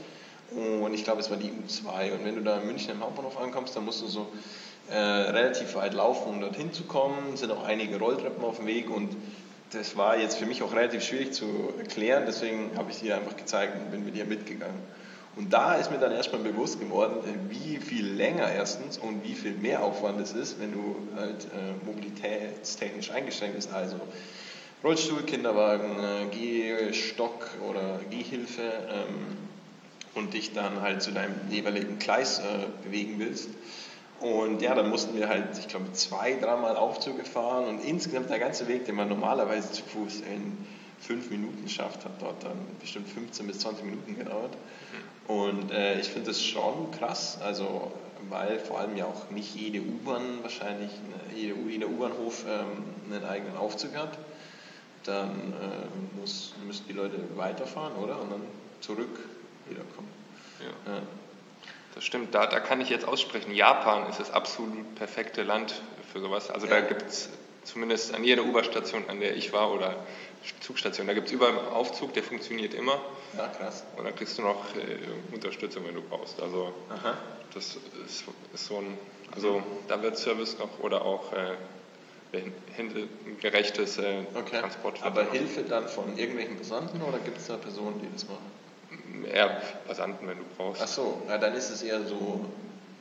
Und 0.50 0.92
ich 0.92 1.04
glaube, 1.04 1.20
es 1.20 1.30
war 1.30 1.38
die 1.38 1.50
U2. 1.50 2.12
Und 2.12 2.24
wenn 2.24 2.36
du 2.36 2.42
da 2.42 2.60
in 2.60 2.66
München 2.66 2.90
im 2.92 3.00
Hauptbahnhof 3.00 3.40
ankommst, 3.40 3.74
dann 3.74 3.84
musst 3.84 4.02
du 4.02 4.06
so 4.06 4.28
äh, 4.90 4.96
relativ 4.96 5.74
weit 5.74 5.94
laufen, 5.94 6.28
um 6.28 6.40
dorthin 6.40 6.72
zu 6.72 6.84
kommen. 6.84 7.32
Es 7.32 7.40
sind 7.40 7.50
auch 7.50 7.64
einige 7.64 7.98
Rolltreppen 7.98 8.44
auf 8.44 8.58
dem 8.58 8.66
Weg 8.66 8.90
und 8.90 9.16
das 9.72 9.96
war 9.96 10.18
jetzt 10.18 10.36
für 10.36 10.46
mich 10.46 10.62
auch 10.62 10.72
relativ 10.72 11.02
schwierig 11.02 11.32
zu 11.32 11.72
erklären, 11.78 12.24
deswegen 12.26 12.70
habe 12.76 12.90
ich 12.90 12.98
sie 12.98 13.12
einfach 13.12 13.36
gezeigt 13.36 13.76
und 13.76 13.90
bin 13.90 14.04
mit 14.04 14.14
ihr 14.14 14.24
mitgegangen. 14.24 14.78
Und 15.36 15.52
da 15.52 15.74
ist 15.74 15.90
mir 15.90 15.98
dann 15.98 16.12
erstmal 16.12 16.42
bewusst 16.42 16.78
geworden, 16.78 17.16
wie 17.48 17.78
viel 17.78 18.06
länger 18.06 18.50
erstens 18.52 18.98
und 18.98 19.24
wie 19.24 19.34
viel 19.34 19.54
mehr 19.54 19.82
Aufwand 19.82 20.20
es 20.20 20.32
ist, 20.32 20.60
wenn 20.60 20.72
du 20.72 20.96
halt 21.16 21.46
äh, 21.46 21.84
mobilitätstechnisch 21.84 23.10
eingeschränkt 23.10 23.56
bist, 23.56 23.72
also 23.72 23.96
Rollstuhl, 24.84 25.22
Kinderwagen, 25.22 25.96
äh, 25.98 26.26
Gehstock 26.36 27.50
oder 27.68 28.00
Gehhilfe 28.10 28.62
ähm, 28.62 29.38
und 30.14 30.34
dich 30.34 30.52
dann 30.52 30.82
halt 30.82 31.02
zu 31.02 31.10
deinem 31.10 31.34
jeweiligen 31.50 31.98
Gleis 31.98 32.38
äh, 32.38 32.66
bewegen 32.84 33.16
willst. 33.18 33.48
Und 34.20 34.62
ja, 34.62 34.74
dann 34.74 34.88
mussten 34.88 35.16
wir 35.16 35.28
halt, 35.28 35.58
ich 35.58 35.66
glaube, 35.66 35.92
zwei, 35.92 36.34
dreimal 36.34 36.76
Aufzüge 36.76 37.24
fahren 37.24 37.66
und 37.66 37.84
insgesamt 37.84 38.30
der 38.30 38.38
ganze 38.38 38.68
Weg, 38.68 38.86
den 38.86 38.94
man 38.94 39.08
normalerweise 39.08 39.72
zu 39.72 39.82
Fuß 39.82 40.20
in 40.20 40.56
fünf 41.00 41.30
Minuten 41.30 41.68
schafft, 41.68 42.04
hat 42.04 42.12
dort 42.20 42.42
dann 42.44 42.58
bestimmt 42.80 43.08
15 43.08 43.46
bis 43.46 43.58
20 43.58 43.84
Minuten 43.84 44.16
gedauert. 44.16 44.52
Und 45.26 45.70
äh, 45.70 46.00
ich 46.00 46.08
finde 46.08 46.28
das 46.28 46.42
schon 46.42 46.90
krass, 46.90 47.38
also 47.42 47.92
weil 48.28 48.58
vor 48.58 48.80
allem 48.80 48.96
ja 48.96 49.06
auch 49.06 49.30
nicht 49.30 49.54
jede 49.54 49.80
U-Bahn 49.80 50.42
wahrscheinlich, 50.42 50.90
jede, 51.34 51.54
jeder 51.68 51.86
U-Bahnhof 51.88 52.44
ähm, 52.48 53.12
einen 53.12 53.24
eigenen 53.24 53.56
Aufzug 53.56 53.96
hat. 53.96 54.18
Dann 55.04 55.52
äh, 55.60 56.20
muss, 56.20 56.54
müssen 56.66 56.86
die 56.88 56.94
Leute 56.94 57.18
weiterfahren, 57.36 57.94
oder? 57.96 58.20
Und 58.20 58.32
dann 58.32 58.42
zurück 58.80 59.18
wiederkommen. 59.68 60.08
Ja. 60.60 60.92
ja. 60.92 61.02
Das 61.94 62.04
stimmt, 62.04 62.34
da, 62.34 62.46
da 62.46 62.58
kann 62.60 62.80
ich 62.80 62.88
jetzt 62.88 63.06
aussprechen, 63.06 63.52
Japan 63.52 64.08
ist 64.08 64.18
das 64.18 64.30
absolut 64.30 64.94
perfekte 64.96 65.42
Land 65.42 65.80
für 66.12 66.20
sowas. 66.20 66.50
Also 66.50 66.66
ja. 66.66 66.80
da 66.80 66.80
gibt 66.80 67.02
es 67.02 67.28
zumindest 67.62 68.14
an 68.14 68.24
jeder 68.24 68.44
U-Bahn-Station, 68.44 69.04
an 69.08 69.20
der 69.20 69.36
ich 69.36 69.52
war, 69.52 69.72
oder 69.72 69.94
Zugstation, 70.60 71.06
da 71.06 71.14
gibt 71.14 71.28
es 71.28 71.32
überall 71.32 71.58
einen 71.58 71.68
Aufzug, 71.68 72.12
der 72.14 72.22
funktioniert 72.22 72.74
immer. 72.74 73.00
Ja, 73.36 73.48
krass. 73.48 73.84
Und 73.96 74.04
dann 74.04 74.14
kriegst 74.14 74.38
du 74.38 74.42
noch 74.42 74.74
äh, 74.76 75.34
Unterstützung, 75.34 75.84
wenn 75.86 75.94
du 75.94 76.02
brauchst. 76.02 76.40
Also 76.40 76.72
Aha. 76.90 77.16
das 77.54 77.76
ist, 78.06 78.24
ist, 78.52 78.66
so 78.66 78.78
ein, 78.78 78.98
also 79.34 79.62
da 79.88 80.02
wird 80.02 80.16
Service 80.18 80.58
noch 80.58 80.80
oder 80.80 81.02
auch 81.02 81.32
äh, 81.32 81.56
gerechtes 83.40 83.98
äh, 83.98 84.24
okay. 84.34 84.60
Transport. 84.60 85.02
Aber 85.02 85.30
Hilfe 85.30 85.62
dann 85.62 85.88
von 85.88 86.16
irgendwelchen 86.18 86.56
Passanten 86.56 87.00
oder 87.02 87.18
gibt 87.18 87.38
es 87.38 87.46
da 87.46 87.56
Personen, 87.56 88.00
die 88.00 88.12
das 88.12 88.26
machen? 88.28 89.26
Eher 89.32 89.62
Passanten, 89.86 90.26
wenn 90.28 90.38
du 90.38 90.44
brauchst. 90.56 90.82
Ach 90.82 90.88
so, 90.88 91.22
na, 91.26 91.38
dann 91.38 91.54
ist 91.54 91.70
es 91.70 91.82
eher 91.82 92.04
so 92.04 92.44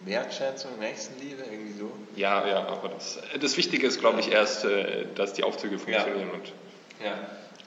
Wertschätzung, 0.05 0.77
Nächstenliebe, 0.79 1.43
irgendwie 1.43 1.79
so. 1.79 1.91
Ja, 2.15 2.45
ja, 2.47 2.67
aber 2.67 2.89
das, 2.89 3.19
das 3.39 3.57
Wichtige 3.57 3.87
ist, 3.87 3.99
glaube 3.99 4.19
ich, 4.19 4.31
erst, 4.31 4.65
äh, 4.65 5.05
dass 5.15 5.33
die 5.33 5.43
Aufzüge 5.43 5.79
funktionieren. 5.79 6.27
Ja. 6.27 6.33
Und 6.33 6.53
ja, 7.03 7.13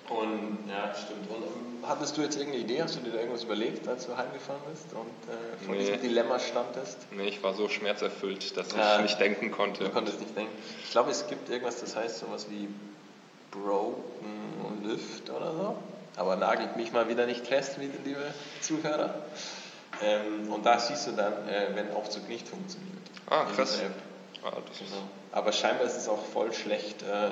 und 0.08 0.58
ja, 0.68 0.94
stimmt. 0.94 1.28
Und 1.30 1.42
ähm, 1.42 1.84
hattest 1.86 2.16
du 2.16 2.22
jetzt 2.22 2.36
irgendeine 2.36 2.64
Idee? 2.64 2.82
Hast 2.82 2.96
du 2.96 3.00
dir 3.00 3.10
da 3.10 3.18
irgendwas 3.18 3.44
überlegt, 3.44 3.86
als 3.88 4.06
du 4.06 4.16
heimgefahren 4.16 4.60
bist 4.70 4.86
und 4.92 5.32
äh, 5.32 5.64
vor 5.64 5.74
nee. 5.74 5.80
diesem 5.80 6.00
Dilemma 6.00 6.38
standest? 6.38 6.98
Nee, 7.10 7.28
ich 7.28 7.42
war 7.42 7.54
so 7.54 7.68
schmerzerfüllt, 7.68 8.56
dass 8.56 8.72
ja, 8.72 8.96
ich 8.96 9.02
nicht 9.02 9.20
denken 9.20 9.50
konnte. 9.50 9.84
Du 9.84 9.90
konntest 9.90 10.20
nicht 10.20 10.36
denken. 10.36 10.52
Ich 10.84 10.90
glaube, 10.90 11.10
es 11.10 11.26
gibt 11.26 11.50
irgendwas, 11.50 11.80
das 11.80 11.96
heißt 11.96 12.18
sowas 12.18 12.46
wie 12.50 12.68
Broken 13.50 14.46
Lift 14.86 15.30
oder 15.30 15.52
so. 15.52 15.76
Aber 16.16 16.36
nagelt 16.36 16.76
mich 16.76 16.92
mal 16.92 17.08
wieder 17.08 17.26
nicht 17.26 17.46
fest, 17.46 17.76
liebe 17.78 18.32
Zuhörer. 18.60 19.14
Ähm, 20.02 20.52
und 20.52 20.64
da 20.64 20.78
siehst 20.78 21.06
du 21.06 21.12
dann, 21.12 21.32
äh, 21.48 21.74
wenn 21.74 21.92
Aufzug 21.92 22.28
nicht 22.28 22.48
funktioniert. 22.48 22.96
Ah, 23.28 23.44
krass. 23.44 23.80
Ah, 24.44 24.50
genau. 24.50 25.02
Aber 25.32 25.52
scheinbar 25.52 25.86
ist 25.86 25.96
es 25.96 26.08
auch 26.08 26.24
voll 26.24 26.52
schlecht. 26.52 27.02
Äh, 27.02 27.30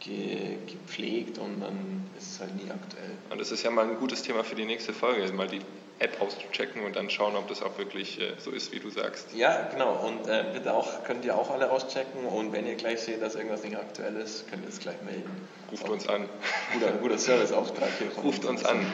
ge, 0.00 0.56
gepflegt 0.66 1.38
und 1.38 1.60
dann 1.60 2.08
ist 2.16 2.32
es 2.32 2.40
halt 2.40 2.54
nie 2.56 2.70
aktuell. 2.70 3.10
Und 3.30 3.40
das 3.40 3.50
ist 3.50 3.62
ja 3.62 3.70
mal 3.70 3.88
ein 3.88 3.98
gutes 3.98 4.22
Thema 4.22 4.44
für 4.44 4.54
die 4.54 4.64
nächste 4.64 4.92
Folge, 4.92 5.32
mal 5.32 5.48
die 5.48 5.60
App 6.00 6.20
auszuchecken 6.20 6.84
und 6.84 6.94
dann 6.94 7.10
schauen, 7.10 7.34
ob 7.34 7.48
das 7.48 7.62
auch 7.62 7.76
wirklich 7.76 8.20
äh, 8.20 8.32
so 8.38 8.50
ist, 8.50 8.72
wie 8.72 8.78
du 8.78 8.88
sagst. 8.90 9.34
Ja, 9.34 9.68
genau. 9.72 9.94
Und 10.06 10.28
äh, 10.28 10.44
bitte 10.52 10.72
auch, 10.72 11.02
könnt 11.04 11.24
ihr 11.24 11.36
auch 11.36 11.50
alle 11.50 11.70
auschecken 11.70 12.24
und 12.24 12.52
wenn 12.52 12.66
ihr 12.66 12.76
gleich 12.76 13.00
seht, 13.00 13.20
dass 13.20 13.34
irgendwas 13.34 13.64
nicht 13.64 13.76
aktuell 13.76 14.16
ist, 14.16 14.48
könnt 14.48 14.62
ihr 14.62 14.68
es 14.68 14.78
gleich 14.78 15.00
melden. 15.04 15.30
Ruft 15.72 15.88
uns 15.88 16.08
an. 16.08 16.28
Guter, 16.72 16.92
guter 16.92 17.18
Serviceauftrag 17.18 17.90
hier 17.98 18.10
von 18.10 18.24
Ruft 18.24 18.44
uns 18.44 18.64
an. 18.64 18.86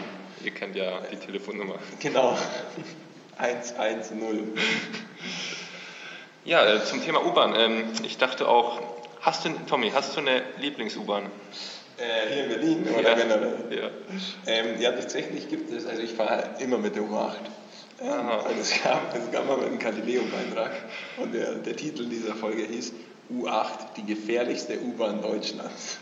Ihr 0.43 0.53
kennt 0.53 0.77
ja 0.77 1.01
die 1.13 1.17
Telefonnummer. 1.17 1.77
Genau. 2.01 2.39
110. 3.37 4.57
Ja, 6.45 6.65
äh, 6.67 6.85
zum 6.85 7.03
Thema 7.03 7.25
U-Bahn. 7.25 7.55
Ähm, 7.57 7.85
ich 8.03 8.19
dachte 8.19 8.49
auch, 8.49 8.81
Hast 9.25 9.43
du, 9.47 9.49
Tommy, 9.67 9.91
hast 9.91 10.15
du 10.15 10.21
eine 10.21 10.43
Lieblings-U-Bahn? 10.59 11.25
Äh, 11.97 12.31
hier 12.31 12.45
in 12.45 12.51
Berlin 12.51 12.87
oder 12.93 13.09
ja. 13.09 13.15
generell? 13.15 13.57
Ja. 13.71 13.91
Ähm, 14.47 14.79
ja, 14.79 14.93
tatsächlich 14.93 15.49
gibt 15.49 15.73
es, 15.73 15.87
also 15.87 16.03
ich 16.03 16.13
fahre 16.13 16.51
immer 16.59 16.77
mit 16.77 16.95
der 16.95 17.05
U8. 17.05 17.37
Ähm, 18.03 18.29
also 18.29 18.61
es 18.61 18.83
gab, 18.83 19.17
es 19.17 19.33
gab 19.33 19.47
mal 19.47 19.65
einen 19.65 19.79
Galileo-Beitrag 19.79 20.73
und 21.17 21.33
der, 21.33 21.55
der 21.55 21.75
Titel 21.75 22.05
dieser 22.05 22.35
Folge 22.35 22.65
hieß 22.65 22.93
U8, 23.33 23.95
die 23.97 24.05
gefährlichste 24.05 24.79
U-Bahn 24.79 25.23
Deutschlands. 25.23 25.97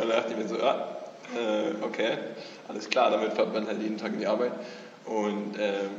Und 0.00 0.08
da 0.08 0.16
dachte 0.16 0.32
ich 0.32 0.38
mir 0.38 0.48
so, 0.48 0.56
ja, 0.56 0.96
äh, 1.36 1.84
okay, 1.84 2.16
alles 2.68 2.88
klar, 2.88 3.10
damit 3.10 3.34
fährt 3.34 3.52
man 3.52 3.66
halt 3.66 3.82
jeden 3.82 3.98
Tag 3.98 4.14
in 4.14 4.20
die 4.20 4.26
Arbeit. 4.26 4.52
Und 5.04 5.56
ähm, 5.58 5.90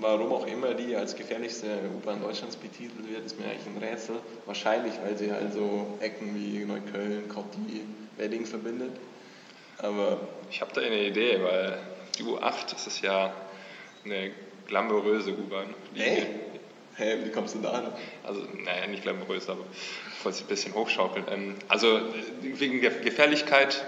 Warum 0.00 0.32
auch 0.32 0.46
immer 0.46 0.74
die 0.74 0.94
als 0.94 1.16
gefährlichste 1.16 1.66
U-Bahn 1.96 2.22
Deutschlands 2.22 2.56
betitelt 2.56 3.08
wird, 3.10 3.24
ist 3.26 3.38
mir 3.38 3.46
eigentlich 3.46 3.66
ein 3.66 3.82
Rätsel. 3.82 4.16
Wahrscheinlich, 4.46 4.94
weil 5.04 5.16
sie 5.16 5.32
halt 5.32 5.52
so 5.52 5.98
Ecken 6.00 6.34
wie 6.34 6.64
Neukölln, 6.64 7.28
Kotti, 7.28 7.84
Wedding 8.16 8.46
verbindet. 8.46 8.92
Aber 9.78 10.20
ich 10.50 10.60
habe 10.60 10.72
da 10.74 10.80
eine 10.80 11.04
Idee, 11.04 11.40
weil 11.42 11.78
die 12.18 12.24
U8, 12.24 12.70
das 12.70 12.86
ist 12.86 13.02
ja 13.02 13.32
eine 14.04 14.30
glamouröse 14.66 15.32
U-Bahn. 15.32 15.74
Hey? 15.94 16.26
hey, 16.98 17.24
wie 17.24 17.30
kommst 17.30 17.54
du 17.54 17.60
da 17.60 17.70
an? 17.70 17.92
Also, 18.24 18.42
naja, 18.64 18.86
nicht 18.88 19.02
glamourös, 19.02 19.48
aber 19.48 19.64
ich 19.72 20.24
wollte 20.24 20.38
es 20.38 20.44
ein 20.44 20.48
bisschen 20.48 20.74
hochschaukeln. 20.74 21.24
Ähm, 21.30 21.54
also, 21.68 22.00
wegen 22.42 22.80
der 22.80 22.90
Gefährlichkeit, 22.90 23.84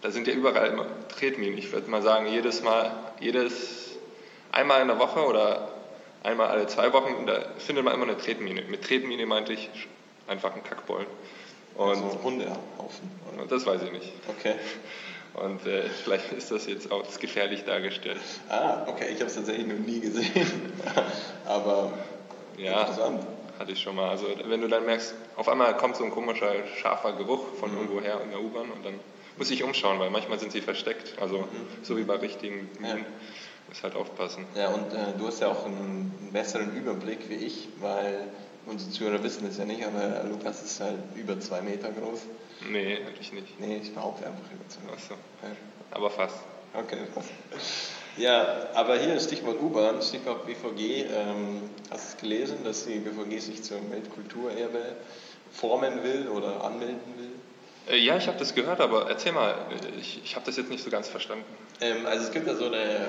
da 0.00 0.10
sind 0.10 0.26
ja 0.26 0.34
überall 0.34 0.68
immer 0.68 0.86
Tretminen. 1.08 1.56
Ich 1.58 1.70
würde 1.72 1.90
mal 1.90 2.02
sagen, 2.02 2.26
jedes 2.26 2.62
Mal, 2.62 2.92
jedes 3.20 3.81
einmal 4.52 4.82
in 4.82 4.88
der 4.88 4.98
Woche 4.98 5.20
oder 5.26 5.68
einmal 6.22 6.48
alle 6.48 6.66
zwei 6.66 6.92
Wochen, 6.92 7.26
da 7.26 7.40
findet 7.58 7.84
man 7.84 7.94
immer 7.94 8.04
eine 8.04 8.16
Tretmine. 8.16 8.62
Mit 8.62 8.84
Tretmine 8.84 9.26
meinte 9.26 9.52
ich 9.52 9.68
einfach 10.28 10.52
einen 10.52 10.62
Kackbollen. 10.62 11.06
Und 11.74 11.88
also 11.88 12.20
Hundehaufen? 12.22 13.10
Oder? 13.34 13.46
Das 13.46 13.66
weiß 13.66 13.82
ich 13.82 13.92
nicht. 13.92 14.12
Okay. 14.28 14.54
Und 15.34 15.66
äh, 15.66 15.84
vielleicht 16.04 16.30
ist 16.32 16.50
das 16.50 16.66
jetzt 16.66 16.92
auch 16.92 17.02
gefährlich 17.18 17.64
dargestellt. 17.64 18.20
Ah, 18.50 18.84
okay, 18.86 19.06
ich 19.08 19.16
habe 19.16 19.26
es 19.26 19.34
tatsächlich 19.34 19.66
noch 19.66 19.78
nie 19.78 20.00
gesehen. 20.00 20.72
Aber 21.46 21.92
ja. 22.58 22.86
Hatte 23.58 23.72
ich 23.72 23.80
schon 23.80 23.96
mal. 23.96 24.10
Also 24.10 24.26
wenn 24.44 24.60
du 24.60 24.68
dann 24.68 24.84
merkst, 24.84 25.14
auf 25.36 25.48
einmal 25.48 25.76
kommt 25.76 25.96
so 25.96 26.04
ein 26.04 26.10
komischer, 26.10 26.52
scharfer 26.80 27.12
Geruch 27.12 27.54
von 27.58 27.70
mhm. 27.70 27.78
irgendwo 27.78 28.00
her 28.00 28.20
in 28.22 28.30
der 28.30 28.40
U-Bahn 28.40 28.70
und 28.70 28.84
dann 28.84 28.94
muss 29.38 29.50
ich 29.50 29.62
umschauen, 29.62 29.98
weil 29.98 30.10
manchmal 30.10 30.38
sind 30.38 30.52
sie 30.52 30.60
versteckt. 30.60 31.14
Also 31.20 31.38
mhm. 31.38 31.46
so 31.82 31.96
wie 31.96 32.02
bei 32.02 32.16
richtigen 32.16 32.68
Minen. 32.80 32.98
Ja. 32.98 33.04
Muss 33.72 33.82
halt 33.82 33.96
aufpassen. 33.96 34.44
Ja, 34.54 34.68
und 34.68 34.92
äh, 34.92 35.16
du 35.16 35.26
hast 35.26 35.40
ja 35.40 35.48
auch 35.48 35.64
einen 35.64 36.28
besseren 36.30 36.76
Überblick 36.76 37.30
wie 37.30 37.36
ich, 37.36 37.68
weil 37.80 38.26
unsere 38.66 38.90
Zuhörer 38.90 39.24
wissen 39.24 39.46
es 39.46 39.56
ja 39.56 39.64
nicht, 39.64 39.82
aber 39.82 40.24
Lukas 40.28 40.62
ist 40.62 40.78
halt 40.78 40.98
über 41.14 41.40
zwei 41.40 41.62
Meter 41.62 41.88
groß. 41.90 42.20
Nee, 42.70 42.98
natürlich 43.02 43.32
nicht. 43.32 43.58
Nee, 43.58 43.80
ich 43.82 43.94
behaupte 43.94 44.26
einfach 44.26 44.44
über 44.52 44.68
zwei 44.68 44.82
Meter. 44.82 44.92
Achso. 44.92 45.14
Ja. 45.14 45.56
Aber 45.90 46.10
fast. 46.10 46.36
Okay, 46.74 46.98
fast. 47.14 47.30
Ja, 48.18 48.68
aber 48.74 48.98
hier 48.98 49.18
Stichwort 49.18 49.58
U-Bahn, 49.58 50.02
Stichwort 50.02 50.44
BVG. 50.44 51.06
Ähm, 51.10 51.70
hast 51.90 52.04
du 52.04 52.16
es 52.16 52.20
gelesen, 52.20 52.58
dass 52.64 52.84
die 52.84 52.98
BVG 52.98 53.40
sich 53.40 53.62
zum 53.62 53.90
Weltkulturerbe 53.90 54.96
formen 55.50 56.02
will 56.02 56.28
oder 56.28 56.62
anmelden 56.62 57.00
will? 57.16 57.30
Äh, 57.88 58.00
ja, 58.00 58.18
ich 58.18 58.26
habe 58.26 58.38
das 58.38 58.54
gehört, 58.54 58.82
aber 58.82 59.08
erzähl 59.08 59.32
mal, 59.32 59.54
ich, 59.98 60.20
ich 60.22 60.36
habe 60.36 60.44
das 60.44 60.58
jetzt 60.58 60.68
nicht 60.68 60.84
so 60.84 60.90
ganz 60.90 61.08
verstanden. 61.08 61.46
Ähm, 61.80 62.04
also 62.04 62.26
es 62.26 62.32
gibt 62.32 62.46
ja 62.46 62.54
so 62.54 62.66
eine 62.66 63.08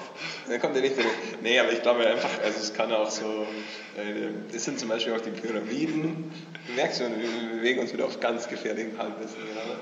Es 0.47 0.59
kommt 0.59 0.75
dir 0.75 0.81
nicht 0.81 0.97
direkt. 0.97 1.41
Nee, 1.41 1.59
aber 1.59 1.71
ich 1.71 1.81
glaube 1.81 2.05
einfach, 2.05 2.29
also 2.43 2.59
es 2.59 2.73
kann 2.73 2.91
auch 2.91 3.09
so. 3.09 3.45
Äh, 3.97 4.55
es 4.55 4.65
sind 4.65 4.79
zum 4.79 4.89
Beispiel 4.89 5.13
auch 5.13 5.21
die 5.21 5.31
Pyramiden. 5.31 6.31
Du 6.67 6.73
merkst 6.73 6.99
schon, 6.99 7.19
wir 7.19 7.57
bewegen 7.57 7.79
uns 7.81 7.93
wieder 7.93 8.05
auf 8.05 8.19
ganz 8.19 8.47
gefährlichen 8.47 8.97
Halbwissen 8.97 9.37
gerade. 9.53 9.79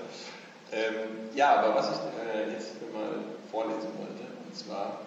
Ähm, 0.72 1.10
ja, 1.36 1.56
aber 1.56 1.76
was 1.76 1.90
ich 1.92 1.98
äh, 2.36 2.52
jetzt 2.52 2.74
mal 2.94 3.24
vorlesen 3.52 3.90
wollte, 3.98 4.24
und 4.46 4.56
zwar, 4.56 5.00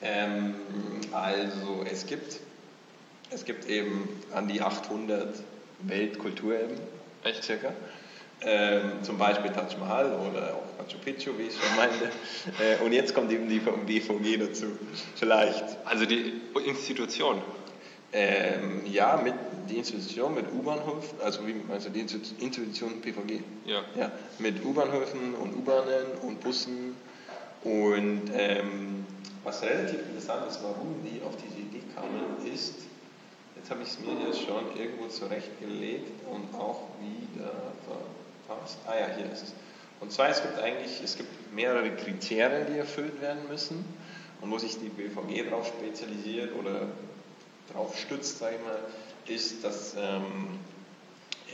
ähm, 0.00 0.54
also 1.12 1.84
es 1.90 2.06
gibt, 2.06 2.40
es 3.30 3.44
gibt 3.44 3.66
eben 3.66 4.08
an 4.32 4.48
die 4.48 4.62
800 4.62 5.34
Weltkulturerben, 5.80 6.78
Echt? 7.24 7.44
circa. 7.44 7.72
Ähm, 8.40 9.02
zum 9.02 9.18
Beispiel 9.18 9.50
Taj 9.50 9.76
Mahal 9.80 10.06
oder 10.12 10.54
auch 10.54 10.78
Machu 10.78 10.98
Picchu, 11.04 11.32
wie 11.36 11.44
ich 11.44 11.54
schon 11.54 11.76
meinte. 11.76 12.10
Äh, 12.60 12.84
und 12.84 12.92
jetzt 12.92 13.14
kommt 13.14 13.30
eben 13.32 13.48
die 13.48 13.60
vom 13.60 13.84
BVG 13.84 14.38
dazu. 14.38 14.66
Vielleicht. 15.16 15.64
Also 15.84 16.06
die 16.06 16.40
Institution? 16.64 17.42
Ähm, 18.12 18.82
ja, 18.86 19.20
mit 19.22 19.34
die 19.68 19.76
Institution 19.76 20.34
mit 20.34 20.46
U-Bahnhof, 20.52 21.14
also 21.22 21.46
wie 21.46 21.56
also 21.70 21.90
die 21.90 22.00
Institution 22.00 23.00
BVG. 23.00 23.42
Ja. 23.66 23.82
ja 23.96 24.10
mit 24.38 24.64
U-Bahnhöfen 24.64 25.34
und 25.34 25.56
U-Bahnen 25.56 26.06
und 26.22 26.40
Bussen. 26.40 26.96
Und 27.64 28.30
ähm, 28.34 29.04
was 29.44 29.62
relativ 29.62 30.00
interessant 30.00 30.48
ist, 30.48 30.62
warum 30.62 30.96
die 31.04 31.20
auf 31.22 31.36
diese 31.36 31.58
Idee 31.58 31.82
kamen, 31.94 32.52
ist, 32.52 32.74
Jetzt 33.68 33.74
habe 33.74 33.82
ich 33.82 33.90
es 33.90 33.98
mir 33.98 34.26
jetzt 34.26 34.46
schon 34.46 34.80
irgendwo 34.80 35.08
zurechtgelegt 35.08 36.10
und 36.32 36.58
auch 36.58 36.84
wieder 37.02 37.52
verpasst. 38.46 38.78
Ah 38.86 38.94
ja, 38.98 39.14
hier 39.14 39.30
ist 39.30 39.42
es. 39.42 39.52
Und 40.00 40.10
zwar, 40.10 40.30
es 40.30 40.40
gibt 40.40 40.58
eigentlich, 40.58 41.02
es 41.04 41.18
gibt 41.18 41.52
mehrere 41.54 41.90
Kriterien, 41.90 42.66
die 42.72 42.78
erfüllt 42.78 43.20
werden 43.20 43.46
müssen. 43.46 43.84
Und 44.40 44.50
wo 44.50 44.56
sich 44.56 44.78
die 44.78 44.88
BVG 44.88 45.50
darauf 45.50 45.66
spezialisiert 45.66 46.56
oder 46.58 46.86
darauf 47.70 47.98
stützt, 47.98 48.38
sage 48.38 48.56
ich 48.56 48.64
mal, 48.64 48.78
ist, 49.26 49.62
dass 49.62 49.94
ähm, 49.98 50.24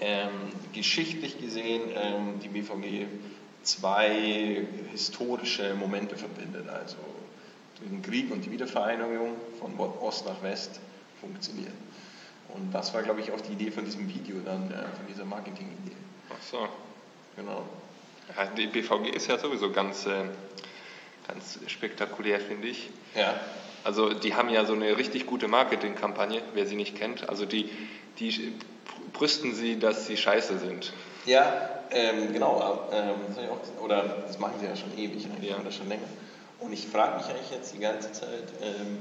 ähm, 0.00 0.30
geschichtlich 0.72 1.40
gesehen 1.40 1.82
ähm, 1.96 2.38
die 2.38 2.48
BVG 2.48 3.06
zwei 3.64 4.64
historische 4.92 5.74
Momente 5.74 6.16
verbindet, 6.16 6.68
also 6.68 6.98
den 7.90 8.02
Krieg 8.02 8.30
und 8.30 8.44
die 8.44 8.52
Wiedervereinigung 8.52 9.32
von 9.58 9.76
Ost 9.80 10.26
nach 10.26 10.44
West 10.44 10.78
funktioniert. 11.20 11.72
Und 12.54 12.72
das 12.72 12.94
war, 12.94 13.02
glaube 13.02 13.20
ich, 13.20 13.32
auch 13.32 13.40
die 13.40 13.52
Idee 13.52 13.70
von 13.70 13.84
diesem 13.84 14.08
Video 14.08 14.36
dann, 14.44 14.70
äh, 14.70 14.74
von 14.74 15.06
dieser 15.08 15.24
Marketing-Idee. 15.24 15.96
Ach 16.30 16.42
so. 16.42 16.68
Genau. 17.36 17.64
Ja, 18.36 18.46
die 18.46 18.66
BVG 18.66 19.10
ist 19.10 19.28
ja 19.28 19.38
sowieso 19.38 19.70
ganz, 19.70 20.06
äh, 20.06 20.24
ganz 21.26 21.58
spektakulär, 21.66 22.40
finde 22.40 22.68
ich. 22.68 22.90
Ja. 23.14 23.34
Also 23.82 24.14
die 24.14 24.34
haben 24.34 24.48
ja 24.48 24.64
so 24.64 24.72
eine 24.72 24.96
richtig 24.96 25.26
gute 25.26 25.48
Marketingkampagne, 25.48 26.40
wer 26.54 26.66
sie 26.66 26.76
nicht 26.76 26.96
kennt. 26.96 27.28
Also 27.28 27.44
die, 27.44 27.70
die 28.18 28.54
brüsten 29.12 29.54
sie, 29.54 29.78
dass 29.78 30.06
sie 30.06 30.16
scheiße 30.16 30.58
sind. 30.58 30.92
Ja, 31.26 31.70
ähm, 31.90 32.32
genau. 32.32 32.88
Ähm, 32.92 33.14
auch, 33.50 33.84
oder 33.84 34.02
das 34.26 34.38
machen 34.38 34.54
sie 34.60 34.66
ja 34.66 34.76
schon 34.76 34.96
ewig 34.96 35.26
eigentlich, 35.26 35.50
ja. 35.50 35.58
oder 35.58 35.70
schon 35.70 35.88
länger. 35.88 36.06
Und 36.60 36.72
ich 36.72 36.86
frage 36.86 37.16
mich 37.16 37.26
eigentlich 37.26 37.50
jetzt 37.50 37.74
die 37.74 37.78
ganze 37.78 38.12
Zeit, 38.12 38.52
ähm, 38.62 38.98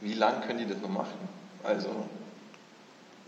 wie 0.00 0.14
lange 0.14 0.40
können 0.46 0.58
die 0.58 0.66
das 0.66 0.80
noch 0.80 0.88
machen? 0.88 1.28
Also, 1.62 1.90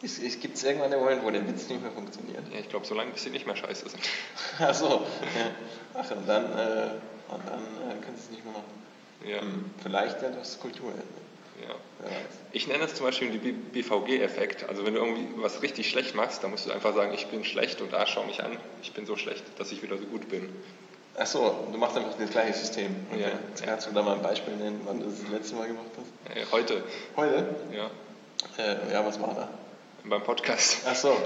es, 0.05 0.19
es 0.19 0.39
gibt 0.39 0.63
irgendwann 0.63 0.91
den 0.91 1.01
Moment, 1.01 1.25
wo 1.25 1.31
der 1.31 1.47
Witz 1.49 1.69
nicht 1.69 1.83
mehr 1.83 1.91
funktioniert. 1.91 2.43
Ja, 2.53 2.61
ich 2.61 2.69
glaube, 2.69 2.87
so 2.87 2.95
lange, 2.95 3.11
bis 3.13 3.25
sie 3.25 3.31
nicht 3.31 3.47
mehr 3.47 3.57
scheiße 3.57 3.89
sind. 3.89 4.03
Ach 4.59 4.75
so. 4.75 4.87
Ja. 4.87 5.51
Ach, 5.95 6.11
und 6.11 6.29
dann, 6.29 6.45
äh, 6.45 6.91
und 7.29 7.49
dann 7.49 7.61
äh, 7.61 8.03
können 8.03 8.17
sie 8.17 8.25
es 8.25 8.31
nicht 8.31 8.45
mehr 8.45 8.53
machen. 8.53 8.85
Ja. 9.25 9.41
Hm, 9.41 9.71
vielleicht 9.83 10.23
ja 10.23 10.29
das 10.31 10.61
Kulturende. 10.61 11.03
Ja. 11.67 11.75
Ich 12.53 12.67
nenne 12.67 12.85
es 12.85 12.95
zum 12.95 13.07
Beispiel 13.07 13.31
den 13.31 13.63
BVG-Effekt. 13.71 14.69
Also 14.69 14.85
wenn 14.85 14.95
du 14.95 15.01
irgendwie 15.01 15.27
was 15.37 15.63
richtig 15.63 15.89
schlecht 15.89 16.15
machst, 16.15 16.43
dann 16.43 16.51
musst 16.51 16.67
du 16.67 16.73
einfach 16.73 16.95
sagen, 16.95 17.15
ich 17.15 17.29
bin 17.29 17.45
schlecht 17.45 17.81
und 17.81 17.93
da 17.93 18.07
schau 18.07 18.25
mich 18.25 18.43
an, 18.43 18.59
ich 18.83 18.93
bin 18.93 19.07
so 19.07 19.17
schlecht, 19.17 19.45
dass 19.59 19.73
ich 19.73 19.83
wieder 19.83 19.97
so 19.97 20.05
gut 20.05 20.29
bin. 20.29 20.49
Ach 21.17 21.27
so, 21.27 21.69
du 21.71 21.79
machst 21.79 21.97
einfach 21.97 22.15
das 22.19 22.31
gleiche 22.31 22.55
System. 22.55 22.95
Okay. 23.11 23.23
Ja. 23.23 23.29
Jetzt 23.49 23.65
kannst 23.65 23.87
du 23.87 23.93
da 23.93 24.03
mal 24.03 24.17
ein 24.17 24.23
Beispiel 24.23 24.57
nennen, 24.57 24.81
wann 24.85 24.99
du 24.99 25.07
das 25.07 25.21
das 25.21 25.31
letzte 25.31 25.55
Mal 25.55 25.69
gemacht 25.69 25.87
hast? 25.97 26.53
Heute. 26.53 26.83
Heute? 27.17 27.55
Ja. 27.73 27.91
Äh, 28.63 28.93
ja, 28.93 29.07
was 29.07 29.21
war 29.21 29.33
da? 29.35 29.49
Beim 30.07 30.23
Podcast. 30.23 30.83
Ach 30.87 30.95
so. 30.95 31.17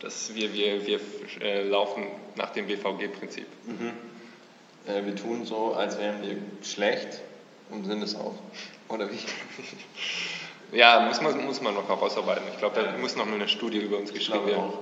Das 0.00 0.34
wir, 0.34 0.52
wir, 0.54 0.86
wir 0.86 1.00
äh, 1.42 1.62
laufen 1.68 2.06
nach 2.36 2.48
dem 2.50 2.66
BVG-Prinzip. 2.66 3.46
Mhm. 3.66 3.92
Äh, 4.86 5.04
wir 5.04 5.14
tun 5.16 5.44
so, 5.44 5.74
als 5.74 5.98
wären 5.98 6.22
wir 6.22 6.38
schlecht 6.62 7.20
und 7.70 7.84
sind 7.84 8.02
es 8.02 8.14
auch. 8.14 8.34
Oder 8.88 9.10
wie? 9.10 9.18
Ja, 10.72 10.98
muss 11.06 11.20
man, 11.20 11.44
muss 11.46 11.60
man 11.60 11.74
noch 11.74 11.88
herausarbeiten. 11.88 12.42
Ich 12.52 12.58
glaube, 12.58 12.82
da 12.82 12.98
muss 12.98 13.14
noch 13.14 13.24
eine 13.24 13.46
Studie 13.46 13.78
über 13.78 13.98
uns 13.98 14.12
geschrieben 14.12 14.48
werden. 14.48 14.72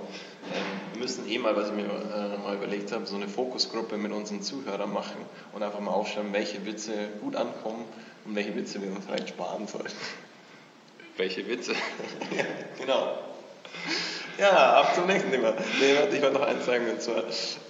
Ähm, 0.55 0.63
wir 0.95 1.03
müssen 1.03 1.29
eh 1.29 1.39
mal, 1.39 1.55
was 1.55 1.69
ich 1.69 1.75
mir 1.75 1.85
äh, 1.85 2.39
mal 2.39 2.55
überlegt 2.55 2.91
habe, 2.91 3.05
so 3.05 3.17
eine 3.17 3.29
Fokusgruppe 3.29 3.99
mit 3.99 4.11
unseren 4.11 4.41
Zuhörern 4.41 4.91
machen 4.91 5.19
und 5.53 5.63
einfach 5.63 5.81
mal 5.81 5.91
aufschreiben, 5.91 6.33
welche 6.33 6.65
Witze 6.65 6.93
gut 7.21 7.37
ankommen 7.37 7.85
und 8.25 8.35
welche 8.35 8.57
Witze 8.57 8.81
wir 8.81 8.91
uns 8.93 9.05
vielleicht 9.05 9.29
sparen 9.29 9.67
sollten. 9.67 9.93
Welche 11.17 11.47
Witze? 11.49 11.73
ja, 12.37 12.45
genau. 12.79 13.19
Ja, 14.39 14.81
ab 14.81 14.95
zum 14.95 15.07
nächsten 15.07 15.31
Thema. 15.31 15.55
Nee, 15.79 16.17
ich 16.17 16.23
wollte 16.23 16.39
noch 16.39 16.47
eins 16.47 16.67
sagen, 16.67 16.91
und 16.91 17.01
zwar, 17.01 17.23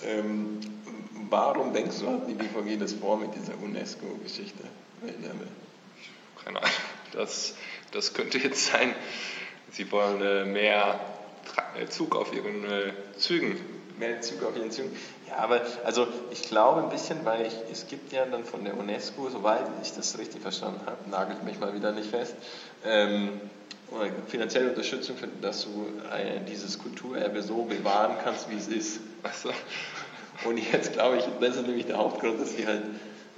ähm, 0.06 0.60
warum 1.28 1.74
denkst 1.74 1.98
du, 2.00 2.08
hat 2.08 2.28
die 2.28 2.34
BVG 2.34 2.78
das 2.78 2.94
vor 2.94 3.18
mit 3.18 3.34
dieser 3.34 3.52
UNESCO-Geschichte? 3.62 4.64
Keine 6.42 6.58
Ahnung. 6.58 6.70
Das, 7.12 7.54
das 7.92 8.14
könnte 8.14 8.38
jetzt 8.38 8.66
sein, 8.66 8.94
sie 9.72 9.90
wollen 9.92 10.22
äh, 10.22 10.44
mehr 10.44 11.00
äh, 11.78 11.86
Zug 11.86 12.16
auf 12.16 12.32
ihren 12.32 12.64
äh, 12.64 12.92
Zügen. 13.16 13.60
Mehr 13.98 14.20
Zug 14.22 14.42
auf 14.42 14.56
ihren 14.56 14.70
Zügen. 14.70 14.96
Ja, 15.28 15.36
aber 15.36 15.60
also 15.84 16.06
ich 16.30 16.42
glaube 16.42 16.82
ein 16.82 16.90
bisschen, 16.90 17.24
weil 17.24 17.46
ich, 17.46 17.54
es 17.70 17.86
gibt 17.86 18.12
ja 18.12 18.26
dann 18.26 18.44
von 18.44 18.64
der 18.64 18.76
UNESCO, 18.76 19.30
soweit 19.30 19.64
ich 19.82 19.92
das 19.92 20.18
richtig 20.18 20.42
verstanden 20.42 20.80
habe, 20.86 21.08
nagelt 21.08 21.44
mich 21.44 21.60
mal 21.60 21.74
wieder 21.74 21.92
nicht 21.92 22.10
fest, 22.10 22.34
ähm, 22.84 23.40
finanzielle 24.28 24.70
Unterstützung, 24.70 25.16
für, 25.16 25.28
dass 25.40 25.64
du 25.64 25.86
äh, 26.12 26.40
dieses 26.48 26.78
Kulturerbe 26.78 27.42
so 27.42 27.62
bewahren 27.62 28.16
kannst, 28.22 28.50
wie 28.50 28.56
es 28.56 28.68
ist. 28.68 29.00
Ach 29.22 29.34
so. 29.34 29.50
Und 30.44 30.58
jetzt 30.58 30.92
glaube 30.92 31.18
ich, 31.18 31.24
das 31.40 31.56
ist 31.56 31.66
nämlich 31.66 31.86
der 31.86 31.98
Hauptgrund, 31.98 32.40
dass 32.40 32.56
sie 32.56 32.66
halt 32.66 32.82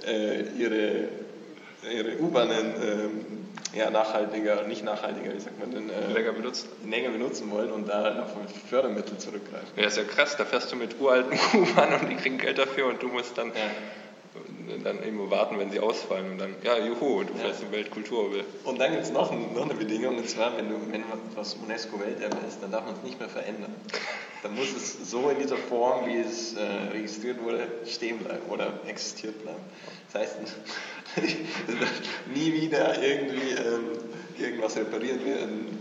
äh, 0.05 0.41
ihre, 0.57 1.09
ihre 1.91 2.19
U-Bahnen 2.19 2.73
ähm, 2.81 3.25
ja, 3.73 3.89
nachhaltiger, 3.89 4.63
nicht 4.63 4.83
nachhaltiger, 4.83 5.33
wie 5.33 5.39
sagt 5.39 5.59
man 5.59 5.71
denn? 5.71 5.89
Äh, 5.89 6.11
länger 6.11 6.31
benutzen. 6.31 6.69
Länger 6.89 7.09
benutzen 7.09 7.51
wollen 7.51 7.71
und 7.71 7.87
da 7.87 8.23
auf 8.23 8.31
Fördermittel 8.69 9.17
zurückgreifen. 9.17 9.67
Ja, 9.75 9.85
ist 9.85 9.97
ja 9.97 10.03
krass, 10.03 10.35
da 10.37 10.45
fährst 10.45 10.71
du 10.71 10.75
mit 10.75 10.99
uralten 10.99 11.37
U-Bahnen 11.53 12.01
und 12.01 12.09
die 12.09 12.15
kriegen 12.15 12.37
Geld 12.37 12.57
dafür 12.57 12.87
und 12.87 13.01
du 13.01 13.07
musst 13.07 13.37
dann, 13.37 13.49
ja. 13.49 13.53
Dann 14.83 15.01
irgendwo 15.03 15.29
warten, 15.29 15.57
wenn 15.59 15.71
sie 15.71 15.79
ausfallen 15.79 16.31
und 16.31 16.37
dann, 16.39 16.55
ja, 16.63 16.77
juhu, 16.77 17.23
du 17.23 17.33
fährst 17.33 17.61
ja. 17.61 17.67
im 17.67 17.71
Weltkulturerbe. 17.71 18.43
Und 18.63 18.79
dann 18.79 18.91
gibt 18.91 19.03
es 19.03 19.11
noch, 19.11 19.31
noch 19.31 19.63
eine 19.63 19.73
Bedingung, 19.73 20.17
und 20.17 20.29
zwar, 20.29 20.57
wenn, 20.57 20.69
du, 20.69 20.75
wenn 20.91 21.03
was 21.35 21.55
UNESCO-Welterbe 21.55 22.37
ist, 22.47 22.61
dann 22.61 22.71
darf 22.71 22.85
man 22.85 22.95
es 22.95 23.03
nicht 23.03 23.19
mehr 23.19 23.29
verändern. 23.29 23.73
Dann 24.43 24.55
muss 24.55 24.71
es 24.75 25.09
so 25.09 25.29
in 25.29 25.39
dieser 25.39 25.57
Form, 25.57 26.05
wie 26.05 26.17
es 26.17 26.55
äh, 26.55 26.61
registriert 26.91 27.41
wurde, 27.43 27.67
stehen 27.85 28.19
bleiben 28.19 28.45
oder 28.49 28.79
existiert 28.87 29.41
bleiben. 29.41 29.59
Das 30.11 30.21
heißt, 30.21 30.37
nie 32.33 32.53
wieder 32.53 33.01
irgendwie 33.01 33.51
ähm, 33.51 33.97
irgendwas 34.37 34.77
repariert 34.77 35.25
werden, 35.25 35.79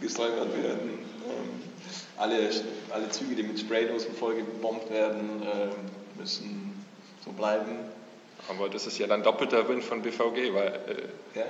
gesäubert 0.00 0.52
werden. 0.62 0.90
Ähm, 0.90 1.62
alle, 2.18 2.50
alle 2.90 3.08
Züge, 3.10 3.36
die 3.36 3.42
mit 3.42 3.58
Spraydosen 3.58 4.14
vollgebombt 4.14 4.90
werden, 4.90 5.42
äh, 5.42 6.18
müssen 6.18 6.84
so 7.24 7.32
bleiben. 7.32 7.78
Aber 8.48 8.68
das 8.68 8.86
ist 8.86 8.98
ja 8.98 9.06
dann 9.06 9.22
doppelter 9.22 9.68
Wind 9.68 9.84
von 9.84 10.02
BVG, 10.02 10.54
weil, 10.54 11.08
äh, 11.34 11.38
ja. 11.38 11.44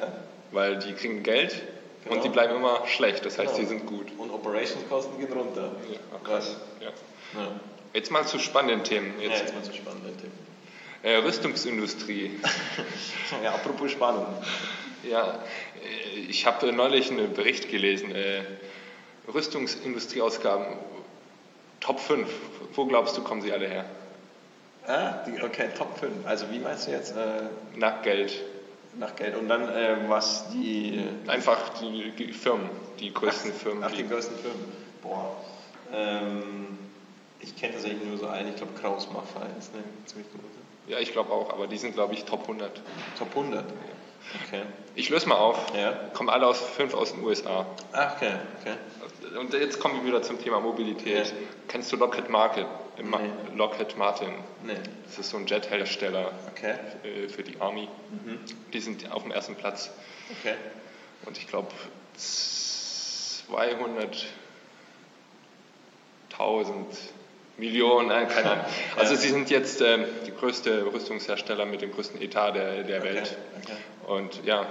weil 0.50 0.78
die 0.78 0.92
kriegen 0.92 1.22
Geld 1.22 1.62
genau. 2.02 2.16
und 2.16 2.24
die 2.24 2.28
bleiben 2.28 2.56
immer 2.56 2.86
schlecht, 2.86 3.24
das 3.24 3.38
heißt, 3.38 3.54
genau. 3.54 3.58
die 3.60 3.66
sind 3.66 3.86
gut. 3.86 4.06
Und 4.18 4.30
Operationskosten 4.30 5.18
gehen 5.18 5.32
runter. 5.32 5.72
Ja, 5.90 6.18
krass. 6.24 6.56
Ja. 6.80 6.88
Ja. 7.40 7.60
Jetzt 7.94 8.10
mal 8.10 8.26
zu 8.26 8.38
spannenden 8.38 8.84
Themen. 8.84 9.14
Jetzt, 9.20 9.32
ja, 9.32 9.38
jetzt 9.40 9.54
mal 9.54 9.62
zu 9.62 9.72
spannenden 9.72 10.16
Themen. 10.18 10.32
Äh, 11.02 11.16
Rüstungsindustrie. 11.16 12.40
ja, 13.42 13.54
apropos 13.54 13.92
Spannung. 13.92 14.26
Ja, 15.08 15.42
äh, 15.84 16.18
ich 16.28 16.44
habe 16.46 16.72
neulich 16.72 17.10
einen 17.10 17.32
Bericht 17.32 17.70
gelesen. 17.70 18.14
Äh, 18.14 18.42
Rüstungsindustrieausgaben 19.32 20.66
Top 21.80 22.00
5. 22.00 22.28
Wo 22.74 22.86
glaubst 22.86 23.16
du, 23.16 23.22
kommen 23.22 23.42
sie 23.42 23.52
alle 23.52 23.68
her? 23.68 23.84
Ah, 24.88 25.22
die, 25.26 25.42
okay, 25.42 25.68
Top 25.76 25.98
5. 25.98 26.26
Also 26.26 26.50
wie 26.50 26.58
meinst 26.58 26.86
du 26.86 26.92
jetzt? 26.92 27.14
Äh, 27.14 27.42
nach 27.76 28.02
Geld. 28.02 28.42
Nach 28.98 29.14
Geld. 29.14 29.36
Und 29.36 29.48
dann 29.48 29.68
äh, 29.68 29.96
was 30.08 30.48
die. 30.50 31.06
Einfach 31.26 31.78
die, 31.80 32.10
die, 32.12 32.32
Firmen, 32.32 32.70
die 32.98 33.12
größten 33.12 33.52
ach, 33.54 33.60
Firmen. 33.60 33.84
Ach, 33.84 33.90
die, 33.90 33.98
die 33.98 34.08
größten 34.08 34.36
Firmen. 34.38 34.64
Boah. 35.02 35.36
Ähm, 35.92 36.78
ich 37.40 37.54
kenne 37.54 37.74
tatsächlich 37.74 38.02
nur 38.02 38.16
so 38.16 38.28
einen, 38.28 38.48
ich 38.48 38.56
glaube 38.56 38.72
Kraus 38.80 39.10
Maffei 39.12 39.46
ist 39.58 39.72
eine 39.74 39.84
ziemlich 40.06 40.28
große. 40.32 40.44
Ja, 40.88 40.98
ich 40.98 41.12
glaube 41.12 41.32
auch, 41.32 41.52
aber 41.52 41.66
die 41.66 41.76
sind, 41.76 41.92
glaube 41.92 42.14
ich, 42.14 42.24
Top 42.24 42.42
100. 42.42 42.80
Top 43.18 43.28
100? 43.36 43.70
Ja. 43.70 43.76
Okay. 44.46 44.62
Ich 44.94 45.08
löse 45.08 45.28
mal 45.28 45.36
auf. 45.36 45.74
Ja. 45.74 45.92
Kommen 46.12 46.28
alle 46.28 46.46
aus, 46.46 46.60
fünf 46.60 46.94
aus 46.94 47.12
den 47.12 47.24
USA. 47.24 47.66
Ach, 47.92 48.16
okay, 48.16 48.34
okay. 48.60 48.74
Und 49.38 49.52
jetzt 49.52 49.80
kommen 49.80 50.00
wir 50.00 50.06
wieder 50.06 50.22
zum 50.22 50.42
Thema 50.42 50.60
Mobilität. 50.60 51.26
Ja. 51.26 51.32
Kennst 51.68 51.92
du 51.92 51.96
Lockheed 51.96 52.28
Martin? 52.28 52.66
Nee. 52.96 53.30
Lockheed 53.54 53.96
Martin. 53.96 54.30
Nee. 54.64 54.74
Das 55.04 55.18
ist 55.18 55.30
so 55.30 55.36
ein 55.36 55.46
Jethersteller 55.46 56.32
okay. 56.50 56.74
Äh, 57.04 57.28
für 57.28 57.42
die 57.42 57.60
Army. 57.60 57.88
Mhm. 58.10 58.40
Die 58.72 58.80
sind 58.80 59.10
auf 59.12 59.22
dem 59.22 59.32
ersten 59.32 59.54
Platz. 59.54 59.90
Okay. 60.40 60.54
Und 61.24 61.38
ich 61.38 61.46
glaube 61.46 61.68
200.000 62.18 64.26
Millionen, 67.58 68.08
nein, 68.08 68.28
keine 68.28 68.50
Ahnung. 68.52 68.64
Also 68.96 69.14
ja. 69.14 69.20
sie 69.20 69.28
sind 69.28 69.50
jetzt 69.50 69.80
ähm, 69.80 70.04
die 70.26 70.32
größte 70.32 70.86
Rüstungshersteller 70.92 71.66
mit 71.66 71.82
dem 71.82 71.92
größten 71.92 72.20
Etat 72.22 72.52
der, 72.52 72.84
der 72.84 73.00
okay. 73.00 73.14
Welt. 73.14 73.36
Okay. 73.62 73.76
Und 74.06 74.44
ja, 74.44 74.66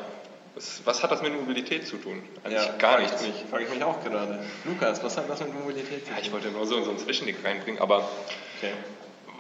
was, 0.56 0.82
was, 0.86 1.04
hat 1.04 1.12
das 1.12 1.21
mit 1.21 1.34
Mobilität 1.34 1.88
zu 1.88 1.97
tun? 1.97 2.23
Eigentlich 2.43 2.65
ja, 2.65 2.78
gar 2.78 3.00
nichts. 3.00 3.21
Mich, 3.21 3.36
frage 3.50 3.65
ich 3.65 3.69
mich 3.69 3.84
auch 3.84 4.04
gerade. 4.04 4.43
Lukas, 4.65 5.04
was 5.04 5.17
hat 5.17 5.30
das 5.30 5.41
mit 5.41 5.54
Mobilität 5.54 6.00
zu 6.00 6.06
tun? 6.06 6.13
Ja, 6.15 6.21
ich 6.21 6.32
wollte 6.32 6.50
nur 6.50 6.65
so, 6.65 6.82
so 6.84 6.89
einen 6.89 7.00
Zwischending 7.00 7.36
reinbringen, 7.43 7.80
aber 7.80 8.10
okay. 8.58 8.71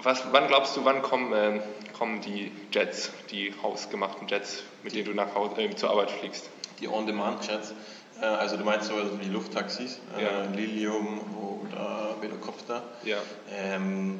was, 0.03 0.23
wann 0.31 0.47
glaubst 0.47 0.77
du, 0.77 0.85
wann 0.85 1.01
kommen, 1.01 1.33
äh, 1.33 1.59
kommen 1.97 2.21
die 2.21 2.51
Jets, 2.71 3.11
die 3.31 3.53
hausgemachten 3.63 4.27
Jets, 4.27 4.63
mit 4.83 4.93
denen 4.93 5.05
du 5.05 5.13
nach 5.13 5.33
Hause, 5.33 5.59
äh, 5.59 5.75
zur 5.75 5.89
Arbeit 5.89 6.11
fliegst? 6.11 6.49
Die 6.81 6.87
On-Demand-Jets. 6.87 7.73
Äh, 8.21 8.25
also 8.25 8.57
du 8.57 8.63
meinst 8.63 8.87
so 8.87 8.95
wie 9.19 9.27
Lufttaxis, 9.27 9.99
äh, 10.17 10.23
Ja. 10.23 10.43
Lilium 10.55 11.21
oder 11.35 12.15
Velocopter. 12.21 12.83
Ja. 13.03 13.17
Ähm, 13.51 14.19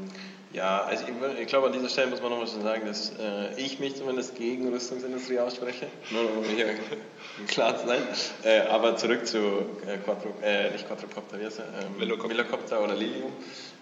ja, 0.54 0.84
also 0.84 1.04
ich, 1.06 1.40
ich 1.42 1.48
glaube 1.48 1.68
an 1.68 1.74
dieser 1.74 1.90
Stelle 1.90 2.08
muss 2.08 2.22
man 2.22 2.32
noch 2.32 2.38
mal 2.40 2.48
schon 2.48 2.62
sagen, 2.62 2.86
dass 2.86 3.12
äh, 3.20 3.54
ich 3.58 3.80
mich 3.80 3.96
zumindest 3.96 4.36
gegen 4.36 4.70
Rüstungsindustrie 4.70 5.40
ausspreche, 5.40 5.88
nur 6.10 6.38
um 6.38 6.44
hier 6.46 6.68
klar 7.48 7.78
zu 7.78 7.88
sein. 7.88 8.02
Äh, 8.44 8.62
aber 8.62 8.96
zurück 8.96 9.28
zu 9.28 9.38
äh, 9.86 9.98
Quadro, 10.04 10.34
äh, 10.42 10.70
nicht 10.72 10.88
Quadrocopter, 10.88 11.40
wie 11.40 11.46
heißt 11.46 11.60
er? 11.60 11.66
Ähm, 11.86 12.00
Velocopter. 12.00 12.82
Oder 12.82 12.96
Lilium. 12.96 13.34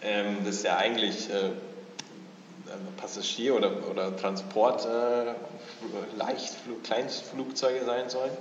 Ähm, 0.01 0.37
das 0.43 0.55
ist 0.55 0.63
ja 0.65 0.77
eigentlich 0.77 1.29
äh, 1.29 1.51
Passagier- 2.97 3.55
oder, 3.55 3.71
oder 3.89 4.15
Transport 4.17 4.85
äh, 4.85 5.33
Leichtflug, 6.17 6.83
Kleinstflugzeuge 6.83 7.85
sein 7.85 8.09
sollen. 8.09 8.31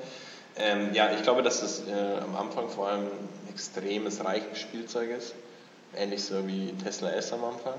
Ähm, 0.56 0.94
ja, 0.94 1.10
ich 1.12 1.22
glaube, 1.22 1.42
dass 1.42 1.60
das 1.60 1.82
äh, 1.88 2.18
am 2.22 2.36
Anfang 2.36 2.68
vor 2.68 2.88
allem 2.88 3.06
ein 3.06 3.48
extremes 3.50 4.24
Reichspielzeug 4.24 5.10
ist. 5.10 5.34
Ähnlich 5.96 6.24
so 6.24 6.46
wie 6.46 6.72
Tesla 6.82 7.10
S 7.10 7.32
am 7.32 7.44
Anfang. 7.44 7.74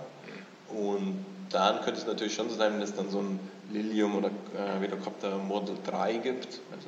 Und 0.70 1.26
dann 1.52 1.82
könnte 1.82 2.00
es 2.00 2.08
natürlich 2.08 2.36
schon 2.36 2.50
so 2.50 2.56
sein, 2.56 2.74
wenn 2.74 2.82
es 2.82 2.96
dann 2.96 3.10
so 3.10 3.20
ein 3.20 3.40
Lilium 3.72 4.16
oder 4.16 4.30
äh, 4.30 4.82
Velocopter 4.82 5.38
Model 5.38 5.76
3 5.86 6.14
gibt, 6.18 6.60
also 6.72 6.88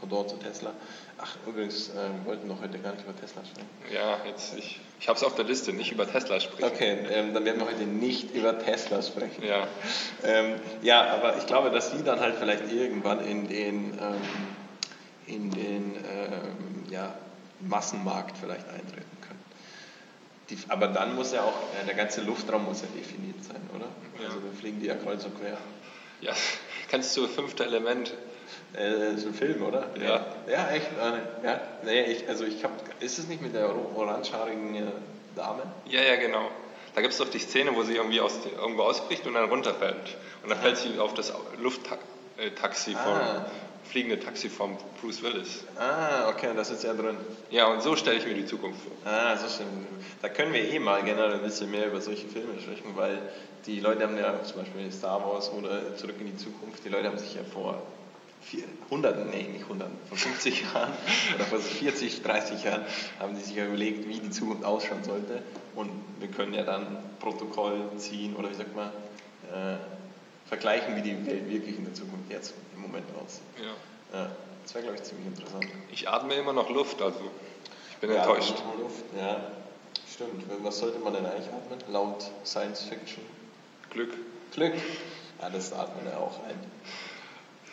Pendant 0.00 0.28
zu 0.30 0.36
Tesla. 0.36 0.70
Ach, 1.18 1.36
übrigens, 1.46 1.88
äh, 1.90 1.92
wir 1.94 2.26
wollten 2.26 2.48
doch 2.48 2.60
heute 2.60 2.78
gar 2.78 2.92
nicht 2.92 3.04
über 3.04 3.16
Tesla 3.18 3.42
sprechen. 3.44 3.68
Ja, 3.92 4.18
jetzt, 4.26 4.56
ich, 4.58 4.80
ich 5.00 5.08
habe 5.08 5.16
es 5.16 5.24
auf 5.24 5.34
der 5.34 5.44
Liste, 5.44 5.72
nicht 5.72 5.92
über 5.92 6.10
Tesla 6.10 6.40
sprechen. 6.40 6.64
Okay, 6.64 6.98
ähm, 7.10 7.32
dann 7.32 7.44
werden 7.44 7.60
wir 7.60 7.66
heute 7.66 7.84
nicht 7.84 8.34
über 8.34 8.58
Tesla 8.58 9.00
sprechen. 9.02 9.44
Ja, 9.44 9.68
Ähm, 10.24 10.56
ja, 10.82 11.06
aber 11.14 11.38
ich 11.38 11.46
glaube, 11.46 11.70
dass 11.70 11.90
sie 11.92 12.02
dann 12.02 12.20
halt 12.20 12.34
vielleicht 12.38 12.70
irgendwann 12.72 13.24
in 13.24 13.48
den, 13.48 13.92
ähm, 14.00 14.20
in 15.26 15.50
den 15.50 15.96
ähm, 15.96 16.84
ja, 16.90 17.14
Massenmarkt 17.60 18.36
vielleicht 18.38 18.68
eintreten 18.68 19.16
können. 19.22 19.40
Die, 20.50 20.58
aber 20.68 20.88
dann 20.88 21.14
muss 21.14 21.32
ja 21.32 21.42
auch, 21.42 21.54
äh, 21.80 21.86
der 21.86 21.94
ganze 21.94 22.20
Luftraum 22.22 22.64
muss 22.64 22.82
ja 22.82 22.88
definiert 22.94 23.42
sein, 23.42 23.60
oder? 23.74 23.86
Ja. 24.20 24.26
Also 24.28 24.40
dann 24.40 24.54
fliegen 24.54 24.80
die 24.80 24.86
ja 24.86 24.94
kreuz 24.94 25.24
und 25.24 25.38
quer. 25.40 25.56
ja. 26.20 26.32
Kennst 26.90 27.16
du 27.16 27.26
fünfte 27.26 27.64
Element? 27.64 28.12
Äh, 28.74 28.90
das 29.12 29.14
ist 29.20 29.26
ein 29.26 29.34
Film, 29.34 29.62
oder? 29.62 29.86
Ja. 30.00 30.26
Ja, 30.48 30.68
echt? 30.70 30.86
Äh, 30.92 31.46
ja, 31.46 31.60
nee, 31.84 32.02
ich, 32.04 32.28
also 32.28 32.44
ich 32.44 32.62
hab, 32.62 32.70
ist 33.02 33.18
es 33.18 33.26
nicht 33.26 33.40
mit 33.42 33.54
der 33.54 33.68
or- 33.70 33.96
orangehaarigen 33.96 34.74
äh, 34.76 34.82
Dame? 35.34 35.62
Ja, 35.86 36.02
ja, 36.02 36.16
genau. 36.16 36.50
Da 36.94 37.00
gibt 37.00 37.12
es 37.12 37.18
doch 37.18 37.28
die 37.30 37.38
Szene, 37.40 37.74
wo 37.74 37.82
sie 37.82 37.96
irgendwie 37.96 38.20
aus, 38.20 38.34
irgendwo 38.56 38.82
ausbricht 38.82 39.26
und 39.26 39.34
dann 39.34 39.48
runterfällt. 39.48 40.16
Und 40.44 40.50
dann 40.50 40.58
fällt 40.58 40.76
sie 40.76 40.96
auf 41.00 41.14
das 41.14 41.32
Lufttaxi 41.58 42.92
vom, 42.92 43.00
Ah. 43.14 43.46
Fliegende 43.84 44.18
Taxi 44.18 44.48
von 44.48 44.76
Bruce 45.00 45.22
Willis. 45.22 45.64
Ah, 45.78 46.28
okay, 46.28 46.50
das 46.54 46.70
ist 46.70 46.84
ja 46.84 46.94
drin. 46.94 47.16
Ja, 47.50 47.66
und 47.66 47.82
so 47.82 47.96
stelle 47.96 48.18
ich 48.18 48.26
mir 48.26 48.34
die 48.34 48.46
Zukunft 48.46 48.80
vor. 48.80 48.92
Ah, 49.04 49.36
so 49.36 49.48
stimmt. 49.48 49.86
Da 50.22 50.28
können 50.28 50.52
wir 50.52 50.68
eh 50.68 50.78
mal 50.78 51.02
generell 51.02 51.34
ein 51.34 51.42
bisschen 51.42 51.70
mehr 51.70 51.88
über 51.88 52.00
solche 52.00 52.26
Filme 52.26 52.60
sprechen, 52.60 52.96
weil 52.96 53.20
die 53.66 53.80
Leute 53.80 54.04
haben 54.04 54.16
ja 54.16 54.42
zum 54.42 54.58
Beispiel 54.62 54.90
Star 54.90 55.24
Wars 55.24 55.50
oder 55.52 55.96
Zurück 55.96 56.16
in 56.20 56.26
die 56.26 56.36
Zukunft, 56.36 56.84
die 56.84 56.88
Leute 56.88 57.08
haben 57.08 57.18
sich 57.18 57.34
ja 57.34 57.42
vor 57.44 57.82
vier, 58.42 58.64
Hunderten, 58.90 59.30
nee, 59.30 59.48
nicht 59.50 59.68
Hunderten, 59.68 59.96
vor 60.08 60.18
50 60.18 60.62
Jahren 60.74 60.92
oder 61.34 61.44
vor 61.44 61.58
40, 61.58 62.22
30 62.22 62.64
Jahren 62.64 62.82
haben 63.18 63.34
die 63.34 63.42
sich 63.42 63.56
ja 63.56 63.64
überlegt, 63.64 64.08
wie 64.08 64.18
die 64.18 64.30
Zukunft 64.30 64.64
ausschauen 64.64 65.02
sollte. 65.02 65.42
Und 65.74 65.90
wir 66.20 66.28
können 66.28 66.54
ja 66.54 66.62
dann 66.62 66.98
Protokoll 67.20 67.88
ziehen 67.96 68.36
oder 68.36 68.50
wie 68.50 68.54
sagt 68.54 68.76
man, 68.76 68.88
äh, 69.50 69.76
vergleichen, 70.46 70.96
wie 70.96 71.02
die 71.02 71.26
Welt 71.26 71.48
wirklich 71.48 71.78
in 71.78 71.84
der 71.84 71.94
Zukunft 71.94 72.30
jetzt 72.30 72.54
im 72.74 72.82
Moment 72.82 73.06
aussieht. 73.16 73.42
Ja. 73.58 74.18
Ja, 74.18 74.30
das 74.62 74.74
wäre, 74.74 74.84
glaube 74.84 74.98
ich, 74.98 75.04
ziemlich 75.04 75.26
interessant. 75.26 75.66
Ich 75.90 76.08
atme 76.08 76.34
immer 76.34 76.52
noch 76.52 76.70
Luft, 76.70 77.02
also 77.02 77.18
ich 77.90 77.96
bin 77.96 78.10
Ja, 78.10 78.18
enttäuscht. 78.18 78.62
Luft, 78.78 79.04
ja, 79.18 79.40
stimmt. 80.12 80.44
Was 80.62 80.78
sollte 80.78 80.98
man 80.98 81.12
denn 81.14 81.26
eigentlich 81.26 81.48
atmen? 81.48 81.78
Laut 81.92 82.30
Science 82.44 82.82
Fiction? 82.82 83.24
Glück. 83.90 84.12
Glück. 84.52 84.74
Ja, 85.40 85.50
das 85.50 85.72
atmen 85.72 86.04
wir 86.04 86.18
auch 86.18 86.42
ein. 86.44 86.58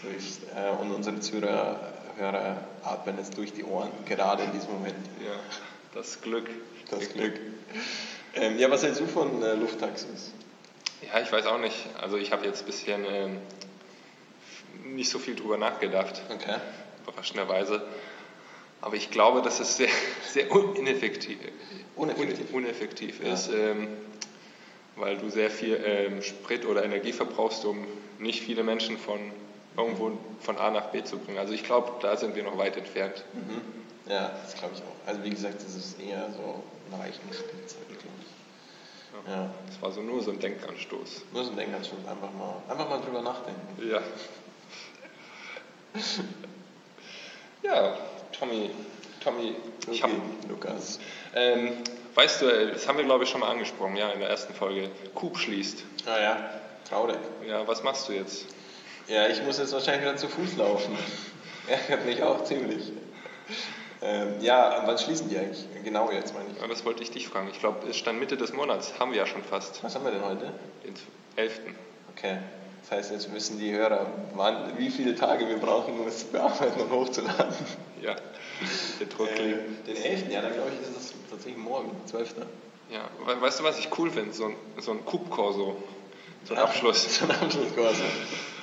Durch, 0.02 0.40
äh, 0.56 0.82
und 0.82 0.92
unsere 0.92 1.20
Zuhörer 1.20 1.80
Hörer 2.18 2.58
atmen 2.84 3.18
es 3.20 3.30
durch 3.30 3.54
die 3.54 3.64
Ohren, 3.64 3.92
gerade 4.06 4.44
in 4.44 4.52
diesem 4.52 4.74
Moment. 4.74 4.96
Ja, 5.24 5.34
das 5.94 6.22
Glück. 6.22 6.50
Das 6.90 7.10
Glück. 7.10 7.40
Ähm, 8.34 8.58
ja, 8.60 8.70
was 8.70 8.84
hältst 8.84 9.02
du 9.02 9.06
von 9.08 9.42
äh, 9.42 9.54
Lufttaxis? 9.56 10.32
Ja, 11.02 11.20
ich 11.20 11.32
weiß 11.32 11.46
auch 11.48 11.58
nicht. 11.60 11.76
Also 12.00 12.18
ich 12.18 12.32
habe 12.32 12.46
jetzt 12.46 12.62
ein 12.62 12.66
bisschen 12.66 13.06
ähm, 13.06 13.38
nicht 14.84 15.10
so 15.10 15.20
viel 15.20 15.36
drüber 15.36 15.58
nachgedacht, 15.58 16.22
Okay. 16.30 16.58
überraschenderweise. 17.04 17.82
Aber 18.82 18.96
ich 18.96 19.12
glaube, 19.12 19.42
dass 19.42 19.60
es 19.60 19.78
sehr, 19.78 19.90
sehr 20.28 20.50
ineffektiv, 20.76 21.38
Uneffektiv. 21.96 22.54
uneffektiv 22.54 23.20
Ja. 23.24 23.34
ist, 23.34 23.50
ähm, 23.54 23.88
weil 24.96 25.18
du 25.18 25.30
sehr 25.30 25.50
viel 25.50 25.80
ähm, 25.84 26.22
Sprit 26.22 26.66
oder 26.66 26.84
Energie 26.84 27.14
verbrauchst, 27.14 27.64
um 27.66 27.86
nicht 28.20 28.42
viele 28.44 28.64
Menschen 28.64 28.98
von 28.98 29.20
irgendwo 29.78 30.18
von 30.42 30.58
A 30.58 30.70
nach 30.70 30.88
B 30.88 31.04
zu 31.04 31.18
bringen. 31.18 31.38
Also 31.38 31.54
ich 31.54 31.64
glaube, 31.64 31.92
da 32.02 32.18
sind 32.18 32.36
wir 32.36 32.44
noch 32.44 32.58
weit 32.58 32.76
entfernt. 32.78 33.24
Mhm. 33.34 33.62
Ja, 34.12 34.32
das 34.44 34.56
glaube 34.56 34.74
ich 34.76 34.82
auch. 34.82 35.08
Also 35.08 35.24
wie 35.24 35.30
gesagt, 35.30 35.64
das 35.64 35.76
ist 35.76 36.00
eher 36.00 36.30
so 36.32 36.64
ein 36.92 37.00
Reichenspielzeug, 37.00 37.88
glaube 37.88 38.16
ich. 38.22 38.41
Ja. 39.28 39.50
Das 39.68 39.82
war 39.82 39.92
so 39.92 40.02
nur 40.02 40.22
so 40.24 40.32
ein 40.32 40.40
Denkanstoß. 40.40 41.22
Nur 41.34 41.44
so 41.44 41.52
ein 41.52 41.58
Denkanstoß, 41.58 42.00
einfach 42.00 42.32
mal, 42.34 42.56
einfach 42.70 42.90
mal 42.90 43.00
drüber 43.02 43.22
nachdenken. 43.22 43.90
Ja. 43.90 44.02
Ja, 47.64 47.96
Tommy, 48.32 48.72
Tommy, 49.24 49.56
ich 49.92 50.02
habe, 50.02 50.14
Okay, 50.14 50.48
Lukas. 50.50 51.00
ähm, 51.36 51.74
weißt 52.16 52.42
du, 52.42 52.72
das 52.74 52.88
haben 52.88 52.98
wir 52.98 53.06
glaube 53.06 53.24
ich 53.24 53.30
schon 53.30 53.42
mal 53.42 53.52
angesprochen, 53.52 53.96
ja, 53.98 54.10
in 54.10 54.20
der 54.20 54.30
ersten 54.30 54.54
Folge. 54.56 54.90
Coop 55.14 55.38
schließt. 55.38 55.84
Ah 56.08 56.20
ja, 56.20 56.50
traurig. 56.90 57.18
Ja, 57.48 57.68
was 57.68 57.84
machst 57.84 58.10
du 58.10 58.14
jetzt? 58.14 58.48
Ja, 59.08 59.28
ich 59.28 59.44
muss 59.44 59.60
jetzt 59.60 59.74
wahrscheinlich 59.74 60.02
wieder 60.02 60.18
zu 60.18 60.28
Fuß 60.28 60.58
laufen. 60.58 60.98
Ärgert 61.68 62.06
mich 62.08 62.24
auch 62.24 62.44
ziemlich. 62.46 62.92
Ähm, 64.04 64.42
ja, 64.42 64.82
wann 64.86 64.98
schließen 64.98 65.30
die 65.30 65.38
eigentlich? 65.38 65.64
Genau 65.84 66.10
jetzt, 66.12 66.34
meine 66.34 66.50
ich. 66.56 66.60
Ja, 66.62 66.68
das 66.68 66.84
wollte 66.86 67.04
ich 67.04 67.12
dich 67.12 67.28
fragen. 67.28 67.50
Ich 67.52 67.60
glaube, 67.60 67.88
es 67.88 67.98
stand 67.98 68.20
Mitte 68.20 68.36
des 68.36 68.52
Monats, 68.54 68.94
haben 69.00 69.12
wir 69.12 69.20
ja 69.20 69.26
schon 69.28 69.44
fast, 69.44 69.84
Was 69.84 69.94
haben 69.96 70.06
wir 70.06 70.12
denn 70.12 70.26
heute? 70.26 70.52
den 70.84 70.96
11. 71.36 71.60
Okay. 72.16 72.38
Das 72.82 72.92
heißt, 72.98 73.12
jetzt 73.12 73.32
wissen 73.34 73.60
die 73.60 73.72
Hörer, 73.72 74.08
wann, 74.34 74.76
wie 74.78 74.90
viele 74.90 75.14
Tage 75.16 75.48
wir 75.48 75.58
brauchen, 75.58 76.00
um 76.00 76.08
es 76.08 76.20
zu 76.22 76.26
bearbeiten 76.28 76.82
und 76.82 76.90
hochzuladen. 76.92 77.54
Ja, 78.02 78.16
der 79.00 79.08
Druck 79.08 79.30
Äh, 79.30 79.54
den 79.86 79.96
11. 79.96 80.32
Ja, 80.32 80.42
dann 80.42 80.54
glaube 80.54 80.72
ich, 80.72 80.82
ist 80.90 80.98
es 80.98 81.14
tatsächlich 81.30 81.58
morgen, 81.64 81.92
12. 82.08 82.34
Ja, 82.90 83.02
we- 83.24 83.40
weißt 83.40 83.60
du, 83.60 83.64
was 83.64 83.78
ich 83.78 83.88
cool 84.00 84.10
finde? 84.10 84.34
So 84.34 84.46
ein, 84.46 84.56
so 84.80 84.92
ein 84.92 85.06
Coop-Korso, 85.06 85.76
so 86.46 86.54
ein 86.56 86.60
Abschluss. 86.60 87.06
So 87.20 87.26
ein 87.26 87.32
Abschlusskurs. 87.32 87.98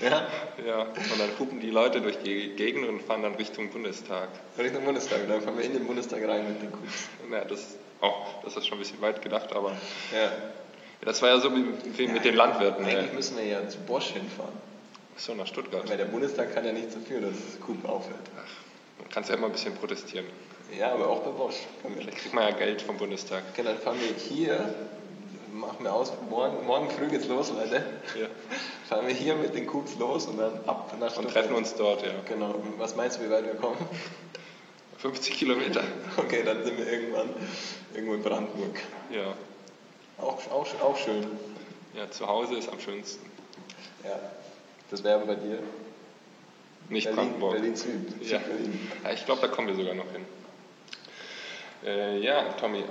Ja, 0.00 0.26
Ja, 0.64 0.82
und 0.82 1.18
dann 1.18 1.28
hupen 1.38 1.60
die 1.60 1.70
Leute 1.70 2.00
durch 2.00 2.18
die 2.18 2.50
Gegend 2.50 2.86
und 2.88 3.02
fahren 3.02 3.22
dann 3.22 3.34
Richtung 3.34 3.70
Bundestag. 3.70 4.28
Richtung 4.58 4.84
Bundestag. 4.84 5.20
Dann 5.28 5.40
fahren 5.42 5.56
wir 5.58 5.64
in 5.64 5.72
den 5.72 5.86
Bundestag 5.86 6.22
rein 6.26 6.46
mit 6.48 6.62
den 6.62 6.70
Kups. 6.70 7.08
Ja, 7.30 7.44
das, 7.44 7.76
oh, 8.00 8.12
das 8.44 8.56
ist 8.56 8.66
schon 8.66 8.78
ein 8.78 8.80
bisschen 8.80 9.00
weit 9.00 9.20
gedacht, 9.22 9.52
aber 9.52 9.70
Ja. 10.12 10.30
das 11.00 11.20
war 11.22 11.30
ja 11.30 11.40
so 11.40 11.50
wie, 11.54 12.06
mit 12.08 12.24
den 12.24 12.34
Landwirten. 12.36 12.84
Eigentlich 12.84 13.10
Äh, 13.10 13.14
müssen 13.14 13.36
wir 13.38 13.44
ja 13.44 13.68
zu 13.68 13.78
Bosch 13.78 14.10
hinfahren. 14.12 14.52
so 15.16 15.34
nach 15.34 15.46
Stuttgart. 15.48 15.88
Weil 15.90 15.96
der 15.96 16.04
Bundestag 16.04 16.54
kann 16.54 16.64
ja 16.64 16.72
nichts 16.72 16.94
dafür, 16.94 17.20
dass 17.20 17.32
das 17.32 17.60
Kup 17.60 17.84
aufhört. 17.88 18.20
Man 19.00 19.08
kann 19.10 19.24
ja 19.24 19.34
immer 19.34 19.46
ein 19.46 19.52
bisschen 19.52 19.74
protestieren. 19.74 20.26
Ja, 20.78 20.92
aber 20.92 21.08
auch 21.08 21.20
bei 21.22 21.30
Bosch. 21.30 21.56
Vielleicht 21.96 22.18
kriegt 22.18 22.34
man 22.34 22.44
ja 22.44 22.54
Geld 22.56 22.82
vom 22.82 22.96
Bundestag. 22.98 23.42
Okay, 23.52 23.62
dann 23.64 23.78
fahren 23.78 23.96
wir 24.00 24.14
hier, 24.16 24.74
machen 25.58 25.84
wir 25.84 25.92
aus, 25.92 26.12
morgen, 26.30 26.64
morgen 26.66 26.90
früh 26.90 27.08
geht's 27.08 27.26
los, 27.26 27.50
Leute. 27.50 27.84
Ja. 28.18 28.26
Fahren 28.88 29.06
wir 29.06 29.14
hier 29.14 29.34
mit 29.36 29.54
den 29.54 29.66
Kups 29.66 29.96
los 29.98 30.26
und 30.26 30.38
dann 30.38 30.52
ab 30.66 30.92
nach 30.98 31.06
Und 31.08 31.12
Stuttgart. 31.12 31.32
treffen 31.34 31.54
uns 31.54 31.74
dort, 31.74 32.02
ja. 32.02 32.12
Genau. 32.26 32.54
Was 32.78 32.96
meinst 32.96 33.18
du, 33.18 33.24
wie 33.24 33.30
weit 33.30 33.44
wir 33.44 33.54
kommen? 33.54 33.76
50 34.98 35.34
Kilometer. 35.38 35.82
Okay, 36.16 36.42
dann 36.44 36.64
sind 36.64 36.78
wir 36.78 36.90
irgendwann 36.90 37.28
irgendwo 37.94 38.14
in 38.14 38.22
Brandenburg. 38.22 38.78
Ja. 39.10 39.34
Auch, 40.20 40.38
auch, 40.50 40.66
auch 40.82 40.96
schön. 40.96 41.26
ja, 41.94 42.10
zu 42.10 42.26
Hause 42.26 42.56
ist 42.56 42.68
am 42.68 42.80
schönsten. 42.80 43.24
Ja. 44.04 44.18
Das 44.90 45.04
wäre 45.04 45.20
bei 45.20 45.34
dir 45.36 45.58
Nicht 46.88 47.04
Berlin, 47.04 47.16
Brandenburg. 47.16 47.52
Berlin 47.54 47.76
Süd. 47.76 48.12
Ja. 48.22 48.38
Berlin. 48.38 48.90
Ja, 49.04 49.12
ich 49.12 49.24
glaube, 49.24 49.40
da 49.42 49.48
kommen 49.48 49.68
wir 49.68 49.74
sogar 49.76 49.94
noch 49.94 50.10
hin. 50.10 50.24
Äh, 51.84 52.18
ja, 52.18 52.42
Tommy. 52.54 52.82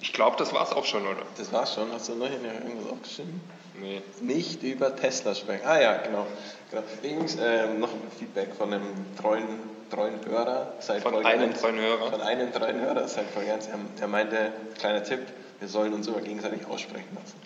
Ich 0.00 0.12
glaube, 0.12 0.36
das 0.38 0.52
war's 0.54 0.72
auch 0.72 0.84
schon, 0.84 1.02
oder? 1.06 1.22
Das 1.36 1.52
war's 1.52 1.74
schon. 1.74 1.92
Hast 1.92 2.08
du 2.08 2.14
noch 2.14 2.30
irgendwas 2.30 2.90
aufgeschrieben? 2.90 3.40
Nee. 3.80 4.02
Nicht 4.20 4.62
über 4.62 4.94
Tesla 4.94 5.34
sprechen. 5.34 5.66
Ah 5.66 5.80
ja, 5.80 5.96
genau. 5.98 6.26
genau. 6.70 6.82
Übrigens 7.02 7.36
ähm, 7.40 7.80
noch 7.80 7.90
ein 7.90 8.00
Feedback 8.18 8.54
von 8.54 8.72
einem 8.72 8.82
treuen, 9.20 9.46
treuen 9.90 10.24
Hörer. 10.26 10.74
Seit 10.80 11.02
Von 11.02 11.12
Folge 11.12 11.28
einem 11.28 11.54
treuen 11.54 11.78
Hörer? 11.78 12.10
Von 12.10 12.20
einem 12.20 12.52
treuen 12.52 12.80
Hörer 12.80 13.08
seit 13.08 13.26
Folge 13.30 13.52
1. 13.52 13.68
Er, 14.00 14.08
meinte, 14.08 14.52
kleiner 14.78 15.02
Tipp, 15.02 15.20
wir 15.60 15.68
sollen 15.68 15.92
uns 15.94 16.06
immer 16.08 16.20
gegenseitig 16.20 16.66
aussprechen 16.66 17.08
lassen. 17.14 17.36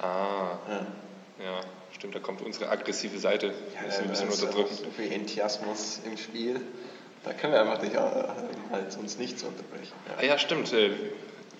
Ah, 0.00 0.58
Ja. 0.68 1.44
ja, 1.44 1.60
stimmt, 1.92 2.14
da 2.14 2.18
kommt 2.20 2.42
unsere 2.42 2.68
aggressive 2.70 3.18
Seite. 3.18 3.48
Ja, 3.48 3.52
wir 3.88 3.98
ein 3.98 4.08
bisschen 4.08 4.28
ist 4.28 4.42
unterdrücken. 4.42 4.74
So 4.74 4.90
viel 4.96 5.12
Enthusiasmus 5.12 6.00
im 6.04 6.16
Spiel. 6.16 6.60
Da 7.24 7.32
können 7.32 7.52
wir 7.52 7.60
einfach 7.60 7.80
nicht, 7.80 7.94
äh, 7.94 7.98
halt 8.70 8.96
uns 8.98 9.18
nicht 9.18 9.38
zu 9.38 9.46
unterbrechen. 9.46 9.92
Ja. 10.08 10.14
Ah 10.18 10.24
ja, 10.24 10.38
stimmt. 10.38 10.72
Äh, 10.72 10.90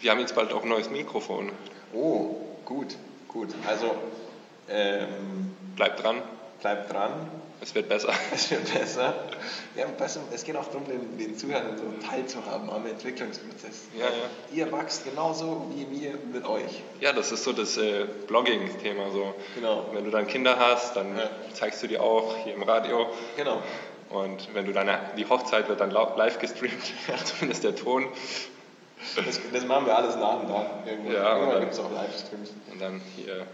wir 0.04 0.10
haben 0.10 0.20
jetzt 0.20 0.34
bald 0.34 0.52
auch 0.52 0.62
ein 0.62 0.68
neues 0.68 0.90
Mikrofon. 0.90 1.50
Oh, 1.94 2.36
gut, 2.66 2.94
gut. 3.26 3.48
Also, 3.66 3.94
ähm, 4.68 5.54
bleibt 5.76 6.02
dran. 6.02 6.20
Bleibt 6.60 6.92
dran. 6.92 7.12
Es 7.62 7.74
wird 7.74 7.88
besser. 7.88 8.12
Es 8.34 8.50
wird 8.50 8.72
besser. 8.74 9.14
Ja. 9.74 9.86
Es 10.34 10.44
geht 10.44 10.56
auch 10.56 10.66
darum, 10.66 10.84
den, 10.86 11.16
den 11.16 11.38
Zuhörern 11.38 11.78
so 11.78 12.06
teilzuhaben 12.06 12.68
am 12.68 12.86
Entwicklungsprozess. 12.86 13.86
Ja, 13.98 14.04
ja. 14.06 14.12
Ihr 14.52 14.72
wächst 14.72 15.04
genauso 15.04 15.70
wie 15.74 15.86
wir 15.90 16.18
mit 16.32 16.44
euch. 16.44 16.82
Ja, 17.00 17.14
das 17.14 17.32
ist 17.32 17.44
so 17.44 17.54
das 17.54 17.78
äh, 17.78 18.04
Blogging-Thema. 18.26 19.10
So. 19.10 19.34
Genau. 19.54 19.86
Wenn 19.92 20.04
du 20.04 20.10
dann 20.10 20.26
Kinder 20.26 20.58
hast, 20.58 20.96
dann 20.96 21.16
Ja. 21.16 21.30
zeigst 21.54 21.82
du 21.82 21.86
die 21.86 21.98
auch 21.98 22.36
hier 22.44 22.52
im 22.54 22.62
Radio. 22.62 23.06
Genau. 23.36 23.62
Und 24.10 24.52
wenn 24.52 24.66
du 24.66 24.72
dann, 24.72 24.86
die 25.16 25.26
Hochzeit 25.26 25.68
wird 25.70 25.80
dann 25.80 25.90
live 25.90 26.38
gestreamt, 26.38 26.92
zumindest 27.24 27.64
der 27.64 27.74
Ton. 27.74 28.06
Das, 29.16 29.40
das 29.52 29.66
machen 29.66 29.86
wir 29.86 29.96
alles 29.96 30.16
nach 30.16 30.40
und 30.40 30.48
nach. 30.48 30.86
Irgendwo. 30.86 31.12
Ja, 31.12 31.36
Irgendwann 31.36 31.60
gibt 31.60 31.72
es 31.72 31.78
auch 31.78 31.90
Livestreams. 31.92 32.50
Und 32.72 32.80
dann 32.80 33.00
hier, 33.16 33.46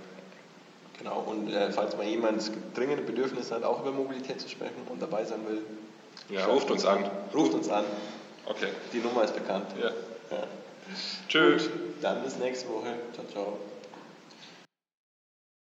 Genau, 0.99 1.25
und 1.27 1.51
äh, 1.51 1.73
falls 1.73 1.97
mal 1.97 2.05
jemand 2.05 2.51
dringende 2.75 3.03
Bedürfnisse 3.03 3.55
hat, 3.55 3.65
auch 3.65 3.81
über 3.81 3.91
Mobilität 3.91 4.39
zu 4.39 4.51
sprechen 4.51 4.83
und 4.91 5.01
dabei 5.01 5.25
sein 5.25 5.41
will, 5.49 5.63
ja, 6.29 6.45
ruft 6.45 6.71
uns 6.71 6.85
an. 6.85 7.11
ruft 7.35 7.55
uns 7.55 7.71
an. 7.71 7.85
Okay. 8.45 8.69
Die 8.93 8.99
Nummer 8.99 9.25
ist 9.25 9.35
bekannt. 9.35 9.67
Ja. 9.81 9.89
Ja. 9.89 10.45
Tschüss. 11.29 11.71
Dann 12.03 12.23
bis 12.23 12.37
nächste 12.37 12.69
Woche. 12.69 12.95
Ciao, 13.15 13.27
ciao. 13.33 13.59